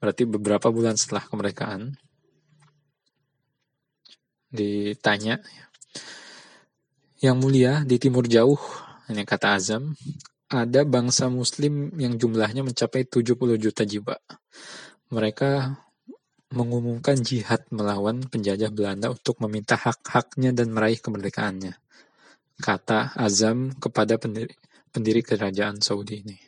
Berarti 0.00 0.22
beberapa 0.24 0.72
bulan 0.72 0.96
setelah 0.96 1.28
kemerdekaan. 1.28 1.92
Ditanya, 4.52 5.40
yang 7.24 7.40
mulia 7.40 7.82
di 7.88 7.96
timur 7.96 8.28
jauh, 8.28 8.60
ini 9.08 9.24
kata 9.24 9.56
Azam, 9.56 9.96
ada 10.52 10.84
bangsa 10.84 11.32
muslim 11.32 11.88
yang 11.96 12.20
jumlahnya 12.20 12.60
mencapai 12.60 13.08
70 13.08 13.56
juta 13.56 13.82
jiwa. 13.88 14.16
Mereka 15.08 15.72
mengumumkan 16.52 17.16
jihad 17.24 17.64
melawan 17.72 18.20
penjajah 18.28 18.68
Belanda 18.68 19.08
untuk 19.08 19.40
meminta 19.40 19.80
hak-haknya 19.80 20.52
dan 20.52 20.68
meraih 20.68 21.00
kemerdekaannya 21.00 21.80
kata 22.62 23.18
Azam 23.18 23.74
kepada 23.74 24.14
pendiri, 24.22 24.54
pendiri 24.94 25.20
kerajaan 25.26 25.82
Saudi 25.82 26.22
ini. 26.22 26.38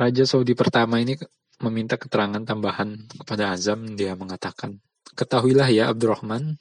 Raja 0.00 0.24
Saudi 0.26 0.58
pertama 0.58 0.98
ini 0.98 1.14
meminta 1.62 1.94
keterangan 1.94 2.42
tambahan 2.42 3.06
kepada 3.22 3.54
Azam. 3.54 3.94
Dia 3.94 4.18
mengatakan, 4.18 4.74
Ketahuilah 5.14 5.70
ya 5.70 5.90
Abdurrahman, 5.94 6.58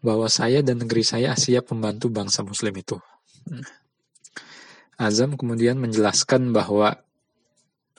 bahwa 0.00 0.30
saya 0.30 0.62
dan 0.62 0.82
negeri 0.82 1.02
saya 1.02 1.34
siap 1.34 1.70
membantu 1.74 2.08
bangsa 2.08 2.46
muslim 2.46 2.74
itu. 2.74 2.96
Hmm. 3.48 3.66
Azam 4.98 5.38
kemudian 5.38 5.78
menjelaskan 5.78 6.50
bahwa 6.50 6.98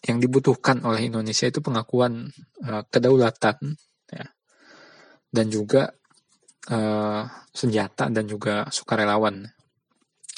yang 0.04 0.20
dibutuhkan 0.20 0.80
oleh 0.84 1.12
Indonesia 1.12 1.48
itu 1.48 1.60
pengakuan 1.60 2.32
uh, 2.64 2.84
kedaulatan 2.88 3.76
ya, 4.12 4.26
dan 5.32 5.46
juga 5.52 5.92
uh, 6.72 7.24
senjata 7.52 8.08
dan 8.08 8.26
juga 8.28 8.68
sukarelawan. 8.72 9.44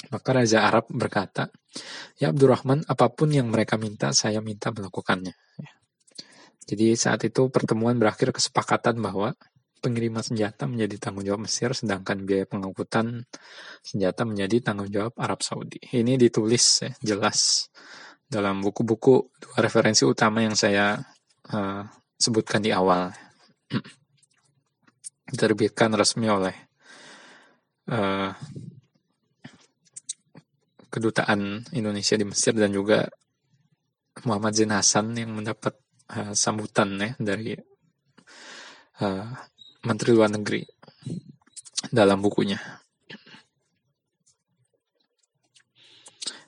Maka 0.09 0.29
Raja 0.33 0.65
Arab 0.65 0.89
berkata, 0.89 1.45
Ya 2.17 2.33
Abdurrahman, 2.33 2.81
apa 2.89 3.05
pun 3.13 3.29
yang 3.29 3.53
mereka 3.53 3.77
minta, 3.77 4.09
saya 4.17 4.41
minta 4.41 4.73
melakukannya. 4.73 5.33
Jadi 6.65 6.93
saat 6.93 7.25
itu 7.25 7.49
pertemuan 7.49 7.97
berakhir 7.97 8.31
kesepakatan 8.31 9.01
bahwa 9.01 9.33
pengiriman 9.81 10.21
senjata 10.21 10.69
menjadi 10.69 11.09
tanggung 11.09 11.25
jawab 11.25 11.49
Mesir, 11.49 11.73
sedangkan 11.73 12.21
biaya 12.21 12.45
pengangkutan 12.45 13.25
senjata 13.81 14.23
menjadi 14.29 14.61
tanggung 14.61 14.87
jawab 14.93 15.17
Arab 15.17 15.41
Saudi. 15.41 15.81
Ini 15.81 16.21
ditulis 16.21 16.85
ya, 16.85 16.91
jelas 17.01 17.67
dalam 18.29 18.61
buku-buku 18.61 19.33
dua 19.41 19.57
referensi 19.59 20.05
utama 20.05 20.45
yang 20.45 20.53
saya 20.53 21.01
uh, 21.49 21.83
sebutkan 22.15 22.61
di 22.61 22.69
awal. 22.69 23.09
Diterbitkan 25.31 25.95
resmi 25.97 26.29
oleh 26.29 26.55
uh, 27.89 28.31
kedutaan 30.91 31.65
Indonesia 31.73 32.19
di 32.19 32.25
Mesir 32.27 32.53
dan 32.53 32.69
juga 32.69 33.07
Muhammad 34.27 34.53
Zain 34.53 34.75
Hasan 34.75 35.15
yang 35.15 35.31
mendapat 35.31 35.73
uh, 36.11 36.33
sambutan 36.35 36.95
ya 36.99 37.09
dari 37.17 37.55
uh, 39.01 39.27
Menteri 39.87 40.11
Luar 40.13 40.29
Negeri 40.29 40.61
dalam 41.89 42.21
bukunya. 42.21 42.59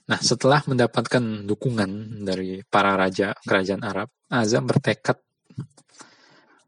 Nah, 0.03 0.19
setelah 0.19 0.59
mendapatkan 0.67 1.47
dukungan 1.47 2.21
dari 2.27 2.59
para 2.67 2.99
raja 2.99 3.31
kerajaan 3.39 3.81
Arab, 3.87 4.11
Azam 4.27 4.67
bertekad 4.67 5.15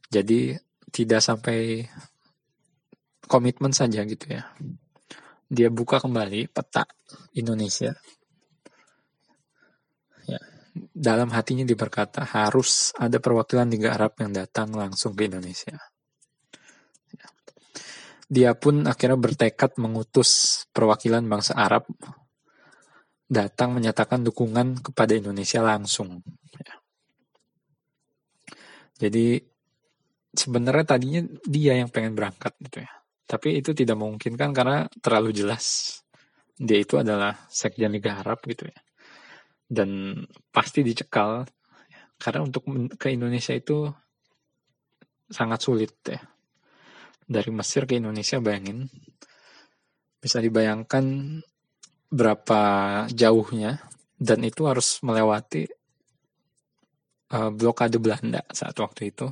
jadi 0.07 0.55
tidak 0.89 1.19
sampai 1.19 1.83
komitmen 3.27 3.75
saja 3.75 4.07
gitu 4.07 4.31
ya 4.31 4.47
dia 5.49 5.69
buka 5.69 6.01
kembali 6.01 6.49
peta 6.49 6.89
Indonesia. 7.37 7.93
Dalam 10.75 11.31
hatinya 11.31 11.63
dia 11.63 11.79
berkata 11.79 12.27
harus 12.27 12.91
ada 12.99 13.15
perwakilan 13.23 13.71
Liga 13.71 13.95
Arab 13.95 14.19
yang 14.19 14.35
datang 14.35 14.75
langsung 14.75 15.15
ke 15.15 15.31
Indonesia. 15.31 15.79
Ya. 17.15 17.27
Dia 18.27 18.51
pun 18.59 18.83
akhirnya 18.83 19.15
bertekad 19.15 19.79
mengutus 19.79 20.63
perwakilan 20.75 21.23
bangsa 21.31 21.55
Arab 21.55 21.87
datang 23.31 23.71
menyatakan 23.71 24.21
dukungan 24.27 24.83
kepada 24.91 25.15
Indonesia 25.15 25.63
langsung. 25.63 26.19
Ya. 26.59 26.75
Jadi 29.07 29.39
sebenarnya 30.35 30.85
tadinya 30.85 31.21
dia 31.47 31.79
yang 31.79 31.87
pengen 31.87 32.19
berangkat 32.19 32.51
gitu 32.59 32.83
ya. 32.83 32.91
Tapi 33.25 33.63
itu 33.63 33.71
tidak 33.71 33.95
memungkinkan 33.95 34.51
karena 34.51 34.85
terlalu 34.99 35.31
jelas 35.31 35.97
dia 36.55 36.79
itu 36.79 36.95
adalah 36.95 37.35
sekjen 37.51 37.91
Liga 37.91 38.19
Arab 38.19 38.43
gitu 38.43 38.67
ya. 38.67 38.79
Dan 39.65 40.21
pasti 40.53 40.85
dicekal 40.85 41.45
karena 42.15 42.41
untuk 42.45 42.69
ke 42.95 43.11
Indonesia 43.11 43.51
itu 43.51 43.89
sangat 45.29 45.59
sulit 45.61 45.93
ya. 46.05 46.21
Dari 47.25 47.49
Mesir 47.49 47.89
ke 47.89 47.97
Indonesia 47.97 48.37
bayangin 48.37 48.85
bisa 50.21 50.37
dibayangkan 50.37 51.05
berapa 52.13 52.61
jauhnya 53.09 53.81
dan 54.21 54.45
itu 54.45 54.69
harus 54.69 55.01
melewati 55.01 55.65
uh, 57.33 57.49
blokade 57.51 57.97
Belanda 57.97 58.45
saat 58.53 58.77
waktu 58.77 59.11
itu 59.11 59.27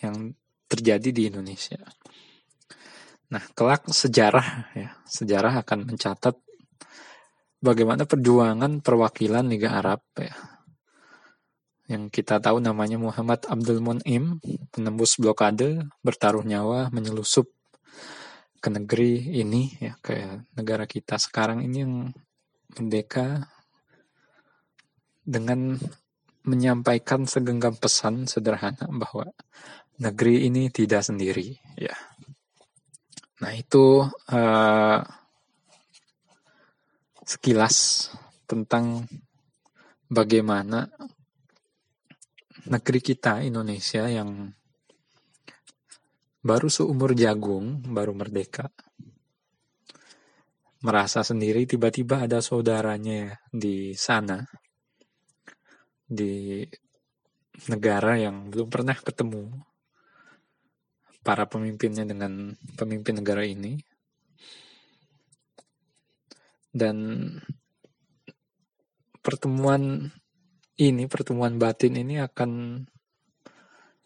yang 0.00 0.32
terjadi 0.66 1.08
di 1.12 1.22
Indonesia. 1.30 1.78
Nah, 3.26 3.42
kelak 3.54 3.90
sejarah 3.90 4.70
ya, 4.74 4.90
sejarah 5.06 5.62
akan 5.62 5.94
mencatat 5.94 6.34
bagaimana 7.66 8.06
perjuangan 8.06 8.78
perwakilan 8.78 9.50
Liga 9.50 9.74
Arab 9.74 9.98
ya. 10.14 10.34
Yang 11.90 12.22
kita 12.22 12.38
tahu 12.38 12.62
namanya 12.62 12.98
Muhammad 12.98 13.46
Abdul 13.46 13.82
Mun'im, 13.82 14.38
penembus 14.74 15.18
blokade, 15.18 15.86
bertaruh 16.02 16.42
nyawa, 16.42 16.90
menyelusup 16.90 17.46
ke 18.58 18.68
negeri 18.70 19.42
ini 19.42 19.74
ya, 19.78 19.94
ke 20.02 20.46
negara 20.58 20.86
kita 20.86 21.18
sekarang 21.18 21.62
ini 21.62 21.76
yang 21.86 21.94
merdeka 22.74 23.46
dengan 25.22 25.78
menyampaikan 26.46 27.26
segenggam 27.26 27.74
pesan 27.78 28.26
sederhana 28.30 28.86
bahwa 28.90 29.30
negeri 29.98 30.46
ini 30.46 30.70
tidak 30.70 31.06
sendiri 31.06 31.58
ya 31.78 31.94
Nah 33.40 33.52
itu 33.52 34.00
uh, 34.32 35.00
sekilas 37.26 38.08
tentang 38.46 39.02
bagaimana 40.06 40.86
negeri 42.70 43.00
kita 43.02 43.42
Indonesia 43.42 44.06
yang 44.06 44.54
baru 46.46 46.70
seumur 46.70 47.18
jagung, 47.18 47.82
baru 47.82 48.14
merdeka, 48.14 48.70
merasa 50.86 51.26
sendiri 51.26 51.66
tiba-tiba 51.66 52.22
ada 52.30 52.38
saudaranya 52.38 53.42
di 53.50 53.90
sana, 53.98 54.46
di 56.06 56.62
negara 57.66 58.14
yang 58.14 58.46
belum 58.54 58.70
pernah 58.70 58.94
ketemu, 58.94 59.50
para 61.26 61.50
pemimpinnya 61.50 62.06
dengan 62.06 62.54
pemimpin 62.78 63.18
negara 63.18 63.42
ini. 63.42 63.82
Dan 66.76 66.96
pertemuan 69.24 70.12
ini, 70.76 71.08
pertemuan 71.08 71.56
batin 71.56 71.96
ini 71.96 72.20
akan 72.20 72.84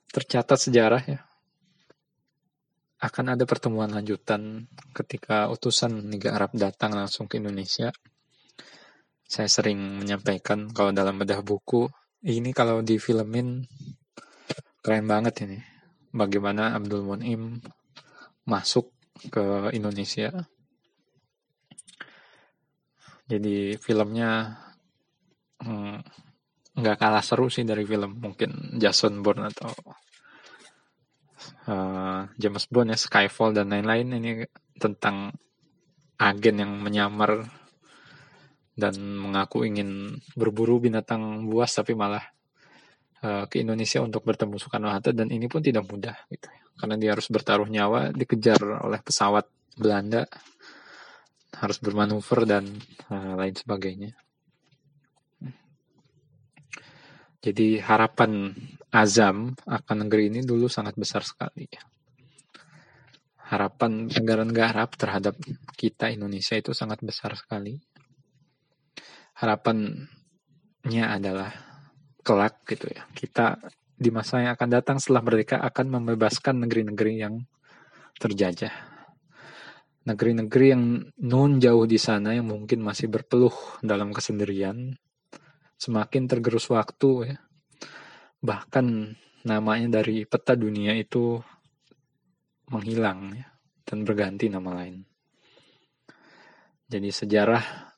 tercatat 0.06 0.70
sejarah 0.70 1.02
ya. 1.02 1.20
Akan 3.02 3.34
ada 3.34 3.42
pertemuan 3.42 3.90
lanjutan 3.90 4.70
ketika 4.94 5.50
utusan 5.50 6.14
Liga 6.14 6.38
Arab 6.38 6.54
datang 6.54 6.94
langsung 6.94 7.26
ke 7.26 7.42
Indonesia. 7.42 7.90
Saya 9.26 9.50
sering 9.50 9.98
menyampaikan 9.98 10.70
kalau 10.70 10.94
dalam 10.94 11.18
bedah 11.18 11.42
buku, 11.42 11.90
ini 12.22 12.54
kalau 12.54 12.86
di 12.86 13.00
filmin 13.02 13.66
keren 14.78 15.06
banget 15.10 15.48
ini 15.48 15.58
bagaimana 16.12 16.76
Abdul 16.76 17.06
Munim 17.06 17.58
masuk 18.46 18.92
ke 19.30 19.70
Indonesia. 19.72 20.46
Jadi 23.30 23.78
filmnya 23.78 24.58
hmm, 25.62 25.96
nggak 26.74 26.96
hmm, 26.98 27.02
kalah 27.06 27.22
seru 27.22 27.46
sih 27.46 27.62
dari 27.62 27.86
film. 27.86 28.18
Mungkin 28.18 28.82
Jason 28.82 29.22
Bourne 29.22 29.46
atau 29.54 29.70
uh, 31.70 32.26
James 32.34 32.66
Bond 32.66 32.90
ya 32.90 32.98
Skyfall 32.98 33.54
dan 33.54 33.70
lain-lain. 33.70 34.18
Ini 34.18 34.30
tentang 34.82 35.30
agen 36.18 36.56
yang 36.58 36.72
menyamar 36.82 37.46
dan 38.74 38.98
mengaku 38.98 39.62
ingin 39.62 40.18
berburu 40.34 40.82
binatang 40.82 41.46
buas 41.46 41.70
tapi 41.70 41.94
malah 41.94 42.24
Eh, 43.20 43.44
ke 43.52 43.60
Indonesia 43.60 44.00
untuk 44.00 44.24
bertemu 44.24 44.56
Soekarno 44.56 44.88
Hatta. 44.88 45.12
Dan 45.12 45.28
ini 45.28 45.44
pun 45.44 45.60
tidak 45.60 45.84
mudah 45.84 46.16
gitu. 46.32 46.48
Karena 46.72 46.96
dia 46.96 47.12
harus 47.12 47.28
bertaruh 47.28 47.68
nyawa 47.68 48.16
dikejar 48.16 48.80
oleh 48.80 48.96
pesawat 49.04 49.44
Belanda 49.76 50.24
harus 51.56 51.78
bermanuver 51.82 52.46
dan 52.46 52.64
uh, 53.10 53.34
lain 53.34 53.54
sebagainya 53.56 54.12
jadi 57.40 57.80
harapan 57.80 58.52
azam 58.92 59.56
akan 59.64 59.96
negeri 60.06 60.28
ini 60.30 60.40
dulu 60.44 60.68
sangat 60.68 60.94
besar 60.94 61.24
sekali 61.26 61.66
harapan 63.50 64.06
negara-negara 64.06 64.86
Arab 64.86 64.94
terhadap 64.94 65.34
kita 65.74 66.12
Indonesia 66.14 66.54
itu 66.54 66.70
sangat 66.70 67.02
besar 67.02 67.34
sekali 67.34 67.74
harapannya 69.40 71.04
adalah 71.08 71.50
kelak 72.20 72.62
gitu 72.68 72.92
ya. 72.92 73.08
Kita 73.10 73.56
di 74.00 74.08
masa 74.12 74.44
yang 74.44 74.56
akan 74.56 74.68
datang 74.68 74.96
setelah 75.00 75.24
merdeka 75.24 75.60
akan 75.60 76.00
membebaskan 76.00 76.64
negeri-negeri 76.64 77.12
yang 77.20 77.34
terjajah. 78.20 78.72
Negeri-negeri 80.00 80.66
yang 80.72 80.84
non 81.28 81.60
jauh 81.60 81.84
di 81.84 82.00
sana 82.00 82.32
yang 82.32 82.48
mungkin 82.48 82.80
masih 82.80 83.12
berpeluh 83.12 83.52
dalam 83.84 84.16
kesendirian, 84.16 84.96
semakin 85.76 86.24
tergerus 86.24 86.72
waktu 86.72 87.36
ya. 87.36 87.38
Bahkan 88.40 88.86
namanya 89.44 90.00
dari 90.00 90.24
peta 90.24 90.56
dunia 90.56 90.96
itu 90.96 91.36
menghilang 92.72 93.36
ya, 93.36 93.48
dan 93.84 94.08
berganti 94.08 94.48
nama 94.48 94.72
lain. 94.80 95.04
Jadi 96.90 97.08
sejarah 97.12 97.90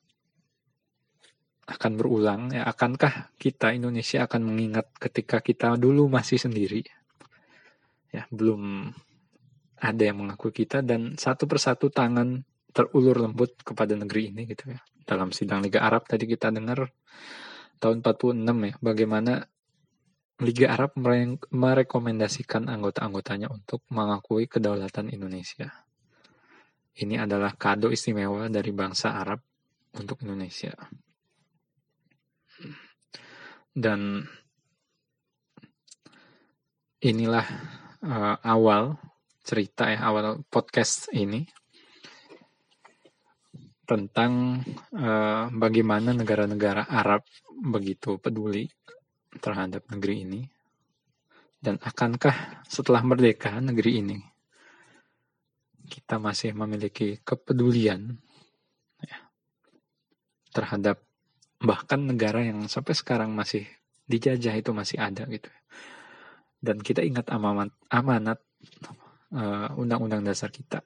akan 1.63 1.91
berulang 1.95 2.51
ya 2.51 2.67
akankah 2.67 3.31
kita 3.39 3.71
Indonesia 3.71 4.27
akan 4.27 4.51
mengingat 4.51 4.91
ketika 4.99 5.39
kita 5.39 5.79
dulu 5.79 6.11
masih 6.11 6.35
sendiri 6.35 6.83
ya 8.11 8.27
belum 8.29 8.91
ada 9.83 9.99
yang 10.07 10.23
mengakui 10.23 10.55
kita 10.55 10.79
dan 10.79 11.19
satu 11.19 11.43
persatu 11.43 11.91
tangan 11.91 12.39
terulur 12.71 13.19
lembut 13.19 13.59
kepada 13.59 13.99
negeri 13.99 14.31
ini 14.31 14.47
gitu 14.47 14.71
ya. 14.71 14.79
Dalam 15.03 15.35
sidang 15.35 15.59
Liga 15.59 15.83
Arab 15.83 16.07
tadi 16.07 16.23
kita 16.23 16.47
dengar 16.55 16.87
tahun 17.83 17.99
46 17.99 18.47
ya, 18.47 18.73
bagaimana 18.79 19.43
Liga 20.39 20.71
Arab 20.71 20.95
merekomendasikan 21.51 22.71
anggota-anggotanya 22.71 23.51
untuk 23.51 23.83
mengakui 23.91 24.47
kedaulatan 24.47 25.11
Indonesia. 25.11 25.69
Ini 26.93 27.27
adalah 27.27 27.53
kado 27.53 27.91
istimewa 27.91 28.47
dari 28.47 28.71
bangsa 28.71 29.19
Arab 29.19 29.43
untuk 29.99 30.23
Indonesia. 30.25 30.73
Dan 33.73 34.23
inilah 37.03 37.45
uh, 38.01 38.37
awal 38.41 39.12
cerita 39.43 39.91
ya, 39.91 40.07
awal 40.07 40.41
podcast 40.47 41.11
ini 41.11 41.43
tentang 43.83 44.63
uh, 44.95 45.51
bagaimana 45.51 46.15
negara-negara 46.15 46.87
Arab 46.87 47.27
begitu 47.51 48.15
peduli 48.17 48.71
terhadap 49.37 49.83
negeri 49.91 50.15
ini. 50.23 50.41
Dan 51.63 51.79
akankah 51.79 52.63
setelah 52.67 53.03
merdeka 53.03 53.55
negeri 53.59 54.03
ini 54.03 54.19
kita 55.87 56.19
masih 56.19 56.55
memiliki 56.55 57.19
kepedulian 57.23 58.19
ya, 58.99 59.19
terhadap 60.51 61.03
bahkan 61.63 62.03
negara 62.03 62.43
yang 62.43 62.67
sampai 62.67 62.91
sekarang 62.95 63.31
masih 63.31 63.63
dijajah 64.07 64.59
itu 64.59 64.75
masih 64.75 64.99
ada 64.99 65.23
gitu 65.31 65.47
dan 66.63 66.79
kita 66.79 67.03
ingat 67.03 67.27
amanat 67.31 67.71
amanat 67.91 68.39
uh, 69.33 69.73
undang-undang 69.75 70.21
dasar 70.21 70.53
kita 70.53 70.85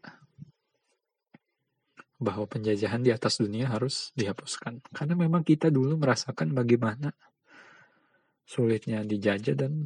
bahwa 2.18 2.50
penjajahan 2.50 3.06
di 3.06 3.14
atas 3.14 3.38
dunia 3.38 3.70
harus 3.70 4.10
dihapuskan. 4.18 4.82
Karena 4.90 5.14
memang 5.14 5.46
kita 5.46 5.70
dulu 5.70 6.02
merasakan 6.02 6.50
bagaimana 6.58 7.14
sulitnya 8.42 9.06
dijajah 9.06 9.54
dan 9.54 9.86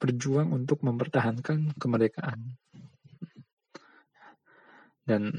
berjuang 0.00 0.56
untuk 0.56 0.80
mempertahankan 0.80 1.76
kemerdekaan. 1.76 2.56
Dan 5.06 5.30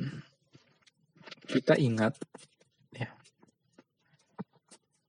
kita 1.48 1.76
ingat 1.76 2.16
ya 2.94 3.12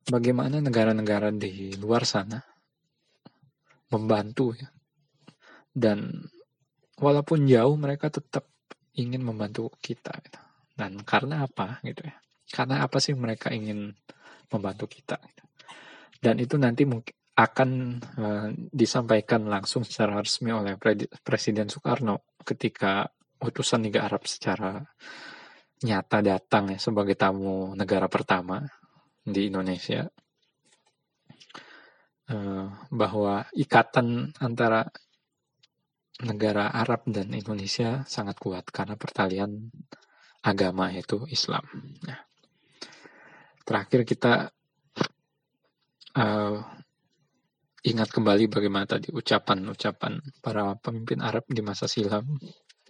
bagaimana 0.08 0.58
negara-negara 0.64 1.30
di 1.30 1.76
luar 1.76 2.08
sana 2.08 2.40
membantu 3.92 4.56
ya. 4.56 4.68
Dan 5.68 6.24
walaupun 6.98 7.46
jauh 7.46 7.74
mereka 7.78 8.10
tetap 8.10 8.46
ingin 8.98 9.22
membantu 9.22 9.70
kita. 9.78 10.12
Gitu 10.22 10.48
dan 10.78 11.02
karena 11.02 11.42
apa 11.42 11.82
gitu 11.82 12.06
ya 12.06 12.14
karena 12.54 12.86
apa 12.86 13.02
sih 13.02 13.18
mereka 13.18 13.50
ingin 13.50 13.90
membantu 14.54 14.86
kita 14.86 15.18
gitu. 15.18 15.44
dan 16.22 16.38
itu 16.38 16.54
nanti 16.54 16.86
mungkin 16.86 17.12
akan 17.34 17.70
uh, 18.18 18.48
disampaikan 18.70 19.46
langsung 19.46 19.86
secara 19.86 20.18
resmi 20.18 20.50
oleh 20.50 20.74
Presiden 21.22 21.70
Soekarno 21.70 22.34
ketika 22.42 23.06
utusan 23.38 23.86
Liga 23.86 24.06
Arab 24.06 24.26
secara 24.26 24.82
nyata 25.86 26.18
datang 26.18 26.74
ya 26.74 26.78
sebagai 26.82 27.14
tamu 27.14 27.78
negara 27.78 28.10
pertama 28.10 28.66
di 29.22 29.54
Indonesia 29.54 30.02
uh, 32.34 32.66
bahwa 32.90 33.46
ikatan 33.54 34.34
antara 34.42 34.82
negara 36.18 36.74
Arab 36.74 37.06
dan 37.06 37.30
Indonesia 37.30 38.02
sangat 38.02 38.42
kuat 38.42 38.66
karena 38.74 38.98
pertalian 38.98 39.70
agama 40.42 40.90
yaitu 40.90 41.22
Islam. 41.30 41.62
Nah, 42.02 42.18
terakhir 43.62 44.02
kita 44.02 44.50
uh, 46.18 46.58
ingat 47.86 48.08
kembali 48.10 48.50
bagaimana 48.50 48.98
tadi 48.98 49.14
ucapan-ucapan 49.14 50.42
para 50.42 50.74
pemimpin 50.82 51.22
Arab 51.22 51.46
di 51.46 51.62
masa 51.62 51.86
silam 51.86 52.26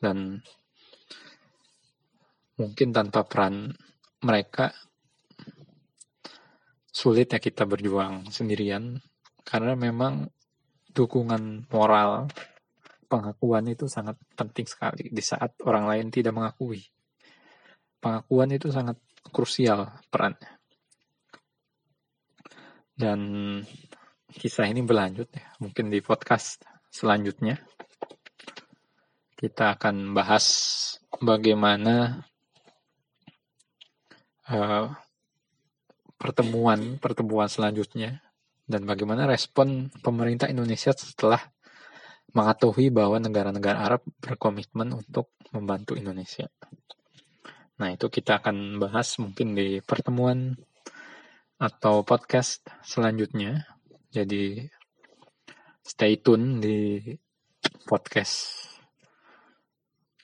dan 0.01 0.41
mungkin 2.57 2.91
tanpa 2.91 3.29
peran 3.29 3.71
mereka 4.25 4.73
sulit 6.89 7.31
ya 7.31 7.39
kita 7.39 7.69
berjuang 7.69 8.27
sendirian 8.33 8.99
karena 9.47 9.79
memang 9.79 10.27
dukungan 10.91 11.71
moral 11.71 12.27
pengakuan 13.09 13.65
itu 13.73 13.89
sangat 13.89 14.21
penting 14.37 14.69
sekali 14.69 15.09
di 15.09 15.23
saat 15.25 15.57
orang 15.65 15.89
lain 15.89 16.07
tidak 16.13 16.37
mengakui 16.37 16.85
pengakuan 17.99 18.51
itu 18.55 18.71
sangat 18.71 18.97
krusial 19.35 19.91
perannya. 20.09 20.59
Dan 22.99 23.21
kisah 24.31 24.67
ini 24.67 24.83
berlanjut 24.83 25.31
ya, 25.31 25.47
mungkin 25.63 25.91
di 25.91 26.03
podcast 26.03 26.67
selanjutnya 26.91 27.63
kita 29.39 29.79
akan 29.79 30.19
bahas 30.19 30.47
bagaimana 31.23 32.27
uh, 34.51 34.91
pertemuan 36.19 36.99
pertemuan 36.99 37.47
selanjutnya 37.47 38.19
dan 38.67 38.83
bagaimana 38.83 39.31
respon 39.31 39.95
pemerintah 40.03 40.51
Indonesia 40.51 40.91
setelah 40.91 41.39
mengetahui 42.39 42.95
bahwa 42.95 43.19
negara-negara 43.19 43.83
Arab 43.83 44.07
berkomitmen 44.23 44.95
untuk 44.95 45.35
membantu 45.51 45.99
Indonesia. 45.99 46.47
Nah, 47.83 47.95
itu 47.95 48.07
kita 48.07 48.39
akan 48.39 48.79
bahas 48.79 49.19
mungkin 49.19 49.59
di 49.59 49.83
pertemuan 49.83 50.55
atau 51.59 52.07
podcast 52.07 52.63
selanjutnya. 52.87 53.67
Jadi 54.15 54.63
stay 55.83 56.23
tune 56.23 56.63
di 56.63 57.03
podcast 57.83 58.67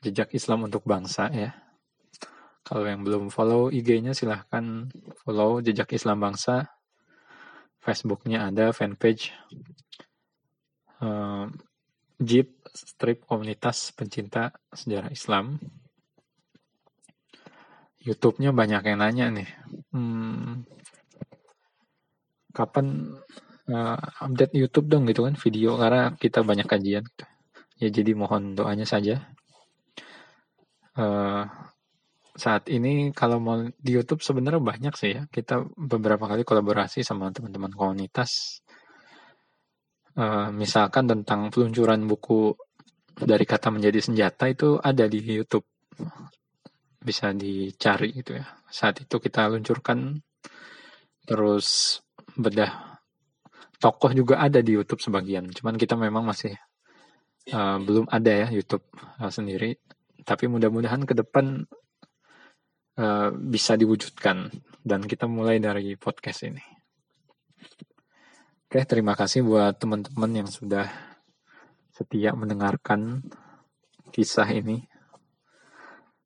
Jejak 0.03 0.31
Islam 0.35 0.71
untuk 0.71 0.87
Bangsa 0.87 1.31
ya. 1.35 1.51
Kalau 2.65 2.87
yang 2.87 3.05
belum 3.05 3.29
follow 3.29 3.69
IG-nya 3.69 4.17
silahkan 4.17 4.89
follow 5.21 5.61
Jejak 5.61 5.91
Islam 5.93 6.23
Bangsa. 6.23 6.71
Facebooknya 7.85 8.49
ada 8.49 8.73
fanpage 8.73 9.29
uh, 11.05 11.45
Jeep 12.23 12.63
Strip 12.71 13.27
Komunitas 13.27 13.91
Pencinta 13.95 14.55
Sejarah 14.71 15.11
Islam. 15.11 15.59
YouTube-nya 18.05 18.53
banyak 18.53 18.83
yang 18.85 18.99
nanya 19.01 19.27
nih. 19.33 19.49
Hmm, 19.91 20.69
kapan 22.53 23.17
uh, 23.73 23.99
update 24.21 24.55
YouTube 24.55 24.87
dong 24.93 25.09
gitu 25.09 25.25
kan 25.27 25.35
video 25.41 25.81
karena 25.81 26.13
kita 26.15 26.45
banyak 26.45 26.69
kajian. 26.69 27.05
Ya 27.81 27.89
jadi 27.91 28.13
mohon 28.15 28.55
doanya 28.55 28.87
saja. 28.87 29.25
Uh, 30.95 31.49
saat 32.35 32.67
ini 32.67 33.15
kalau 33.15 33.39
mau 33.39 33.63
di 33.79 33.91
YouTube 33.95 34.23
sebenarnya 34.23 34.63
banyak 34.63 34.95
sih 34.95 35.11
ya. 35.19 35.23
Kita 35.31 35.65
beberapa 35.75 36.27
kali 36.27 36.43
kolaborasi 36.47 37.03
sama 37.03 37.31
teman-teman 37.35 37.73
komunitas. 37.75 38.63
Uh, 40.15 40.47
misalkan 40.55 41.11
tentang 41.11 41.51
peluncuran 41.51 42.07
buku 42.07 42.55
dari 43.19 43.43
kata 43.43 43.75
menjadi 43.75 43.99
senjata 43.99 44.47
itu 44.47 44.79
ada 44.79 45.11
di 45.11 45.19
YouTube 45.19 45.67
bisa 47.03 47.35
dicari 47.37 48.15
gitu 48.17 48.39
ya. 48.39 48.47
Saat 48.71 49.05
itu 49.05 49.21
kita 49.21 49.51
luncurkan 49.51 50.19
terus 51.27 51.99
bedah 52.35 52.95
tokoh 53.79 54.11
juga 54.17 54.41
ada 54.41 54.65
di 54.65 54.73
YouTube 54.73 55.05
sebagian. 55.05 55.53
Cuman 55.53 55.77
kita 55.77 55.95
memang 55.95 56.25
masih 56.25 56.57
uh, 57.53 57.77
belum 57.77 58.09
ada 58.09 58.47
ya 58.47 58.49
YouTube 58.49 58.89
uh, 59.21 59.29
sendiri. 59.29 59.77
Tapi 60.25 60.49
mudah-mudahan 60.49 61.05
ke 61.05 61.13
depan 61.13 61.69
uh, 62.97 63.29
bisa 63.37 63.77
diwujudkan 63.77 64.49
dan 64.81 65.05
kita 65.05 65.29
mulai 65.29 65.61
dari 65.61 66.01
podcast 66.01 66.49
ini. 66.49 66.74
Oke, 68.75 68.91
terima 68.91 69.15
kasih 69.15 69.47
buat 69.47 69.79
teman-teman 69.79 70.43
yang 70.43 70.51
sudah 70.51 70.91
setia 71.95 72.35
mendengarkan 72.35 73.23
kisah 74.11 74.51
ini 74.51 74.83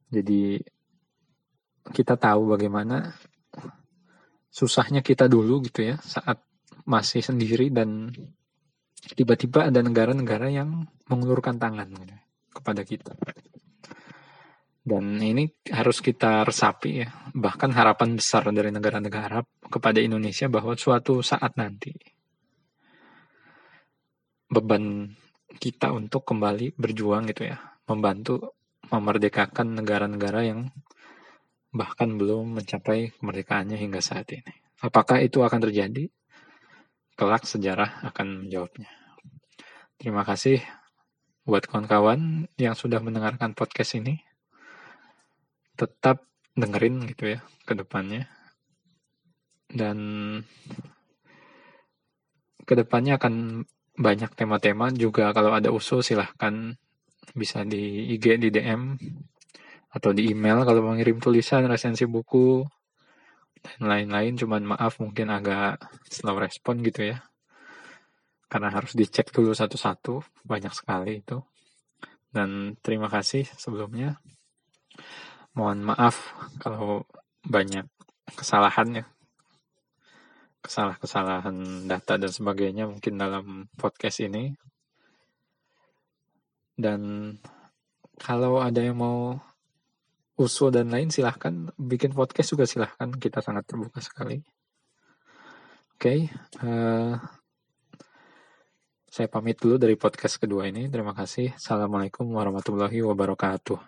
jadi 0.09 0.57
kita 1.93 2.17
tahu 2.17 2.49
bagaimana 2.49 3.13
susahnya 4.49 5.05
kita 5.05 5.29
dulu 5.29 5.61
gitu 5.69 5.93
ya 5.93 6.01
saat 6.01 6.41
masih 6.89 7.21
sendiri 7.21 7.69
dan 7.69 8.17
tiba-tiba 9.13 9.69
ada 9.69 9.85
negara-negara 9.85 10.49
yang 10.49 10.89
mengulurkan 11.05 11.61
tangan 11.61 11.93
gitu, 12.01 12.17
kepada 12.49 12.81
kita. 12.81 13.13
Dan 14.81 15.21
ini 15.21 15.53
harus 15.69 16.01
kita 16.01 16.49
resapi 16.49 17.05
ya, 17.05 17.13
bahkan 17.37 17.77
harapan 17.77 18.17
besar 18.17 18.49
dari 18.57 18.73
negara-negara 18.73 19.37
Arab 19.37 19.47
kepada 19.69 20.01
Indonesia 20.01 20.49
bahwa 20.49 20.73
suatu 20.81 21.21
saat 21.21 21.53
nanti 21.61 21.93
beban 24.49 25.13
kita 25.61 25.93
untuk 25.93 26.25
kembali 26.25 26.77
berjuang 26.77 27.29
gitu 27.29 27.49
ya, 27.49 27.61
membantu 27.89 28.57
memerdekakan 28.89 29.81
negara-negara 29.81 30.41
yang 30.49 30.73
bahkan 31.73 32.17
belum 32.17 32.57
mencapai 32.57 33.13
kemerdekaannya 33.21 33.77
hingga 33.77 34.01
saat 34.01 34.33
ini. 34.33 34.53
Apakah 34.81 35.21
itu 35.21 35.45
akan 35.45 35.61
terjadi? 35.69 36.09
Kelak 37.19 37.45
sejarah 37.45 38.07
akan 38.09 38.47
menjawabnya. 38.47 38.89
Terima 39.99 40.23
kasih 40.23 40.63
buat 41.43 41.67
kawan-kawan 41.67 42.47
yang 42.57 42.79
sudah 42.79 43.03
mendengarkan 43.03 43.53
podcast 43.53 43.99
ini. 43.99 44.23
Tetap 45.75 46.23
dengerin 46.55 47.05
gitu 47.11 47.37
ya 47.37 47.41
ke 47.67 47.75
depannya. 47.75 48.31
Dan 49.69 49.99
ke 52.65 52.73
depannya 52.79 53.19
akan 53.19 53.67
banyak 53.99 54.31
tema-tema 54.39 54.95
juga. 54.95 55.35
Kalau 55.35 55.51
ada 55.51 55.75
usul 55.75 56.07
silahkan 56.07 56.79
bisa 57.35 57.67
di 57.67 58.15
IG 58.15 58.39
di 58.39 58.49
DM 58.55 58.95
atau 59.91 60.15
di 60.15 60.31
email 60.31 60.63
kalau 60.63 60.87
mau 60.87 60.95
ngirim 60.95 61.19
tulisan 61.19 61.67
resensi 61.67 62.07
buku 62.07 62.63
dan 63.59 63.91
lain-lain. 63.91 64.39
Cuman 64.39 64.63
maaf 64.79 65.03
mungkin 65.03 65.35
agak 65.35 65.83
slow 66.07 66.39
respon 66.39 66.81
gitu 66.87 67.11
ya. 67.11 67.19
Karena 68.49 68.73
harus 68.73 68.95
dicek 68.95 69.35
dulu 69.35 69.53
satu-satu 69.53 70.47
banyak 70.47 70.73
sekali 70.73 71.21
itu. 71.21 71.43
Dan 72.31 72.79
terima 72.81 73.11
kasih 73.11 73.45
sebelumnya. 73.59 74.23
Mohon 75.59 75.93
maaf 75.93 76.39
kalau 76.63 77.03
banyak 77.43 77.85
kesalahan 78.39 79.03
ya 79.03 79.07
kesalahan-kesalahan 80.62 81.87
data 81.87 82.14
dan 82.18 82.31
sebagainya 82.31 82.90
mungkin 82.90 83.14
dalam 83.18 83.66
podcast 83.79 84.23
ini. 84.25 84.55
Dan 86.79 87.35
kalau 88.18 88.62
ada 88.62 88.79
yang 88.79 88.99
mau 88.99 89.35
usul 90.38 90.71
dan 90.71 90.94
lain 90.94 91.11
silahkan 91.11 91.75
bikin 91.75 92.14
podcast 92.14 92.55
juga 92.55 92.64
silahkan 92.66 93.11
kita 93.11 93.42
sangat 93.42 93.66
terbuka 93.66 93.99
sekali. 93.99 94.38
Oke, 95.99 95.99
okay, 95.99 96.21
uh, 96.62 96.71
eh, 96.71 97.14
saya 99.11 99.27
pamit 99.27 99.59
dulu 99.59 99.83
dari 99.83 99.99
podcast 99.99 100.38
kedua 100.38 100.71
ini. 100.71 100.87
Terima 100.87 101.11
kasih. 101.11 101.59
Assalamualaikum 101.59 102.23
warahmatullahi 102.31 103.03
wabarakatuh. 103.03 103.79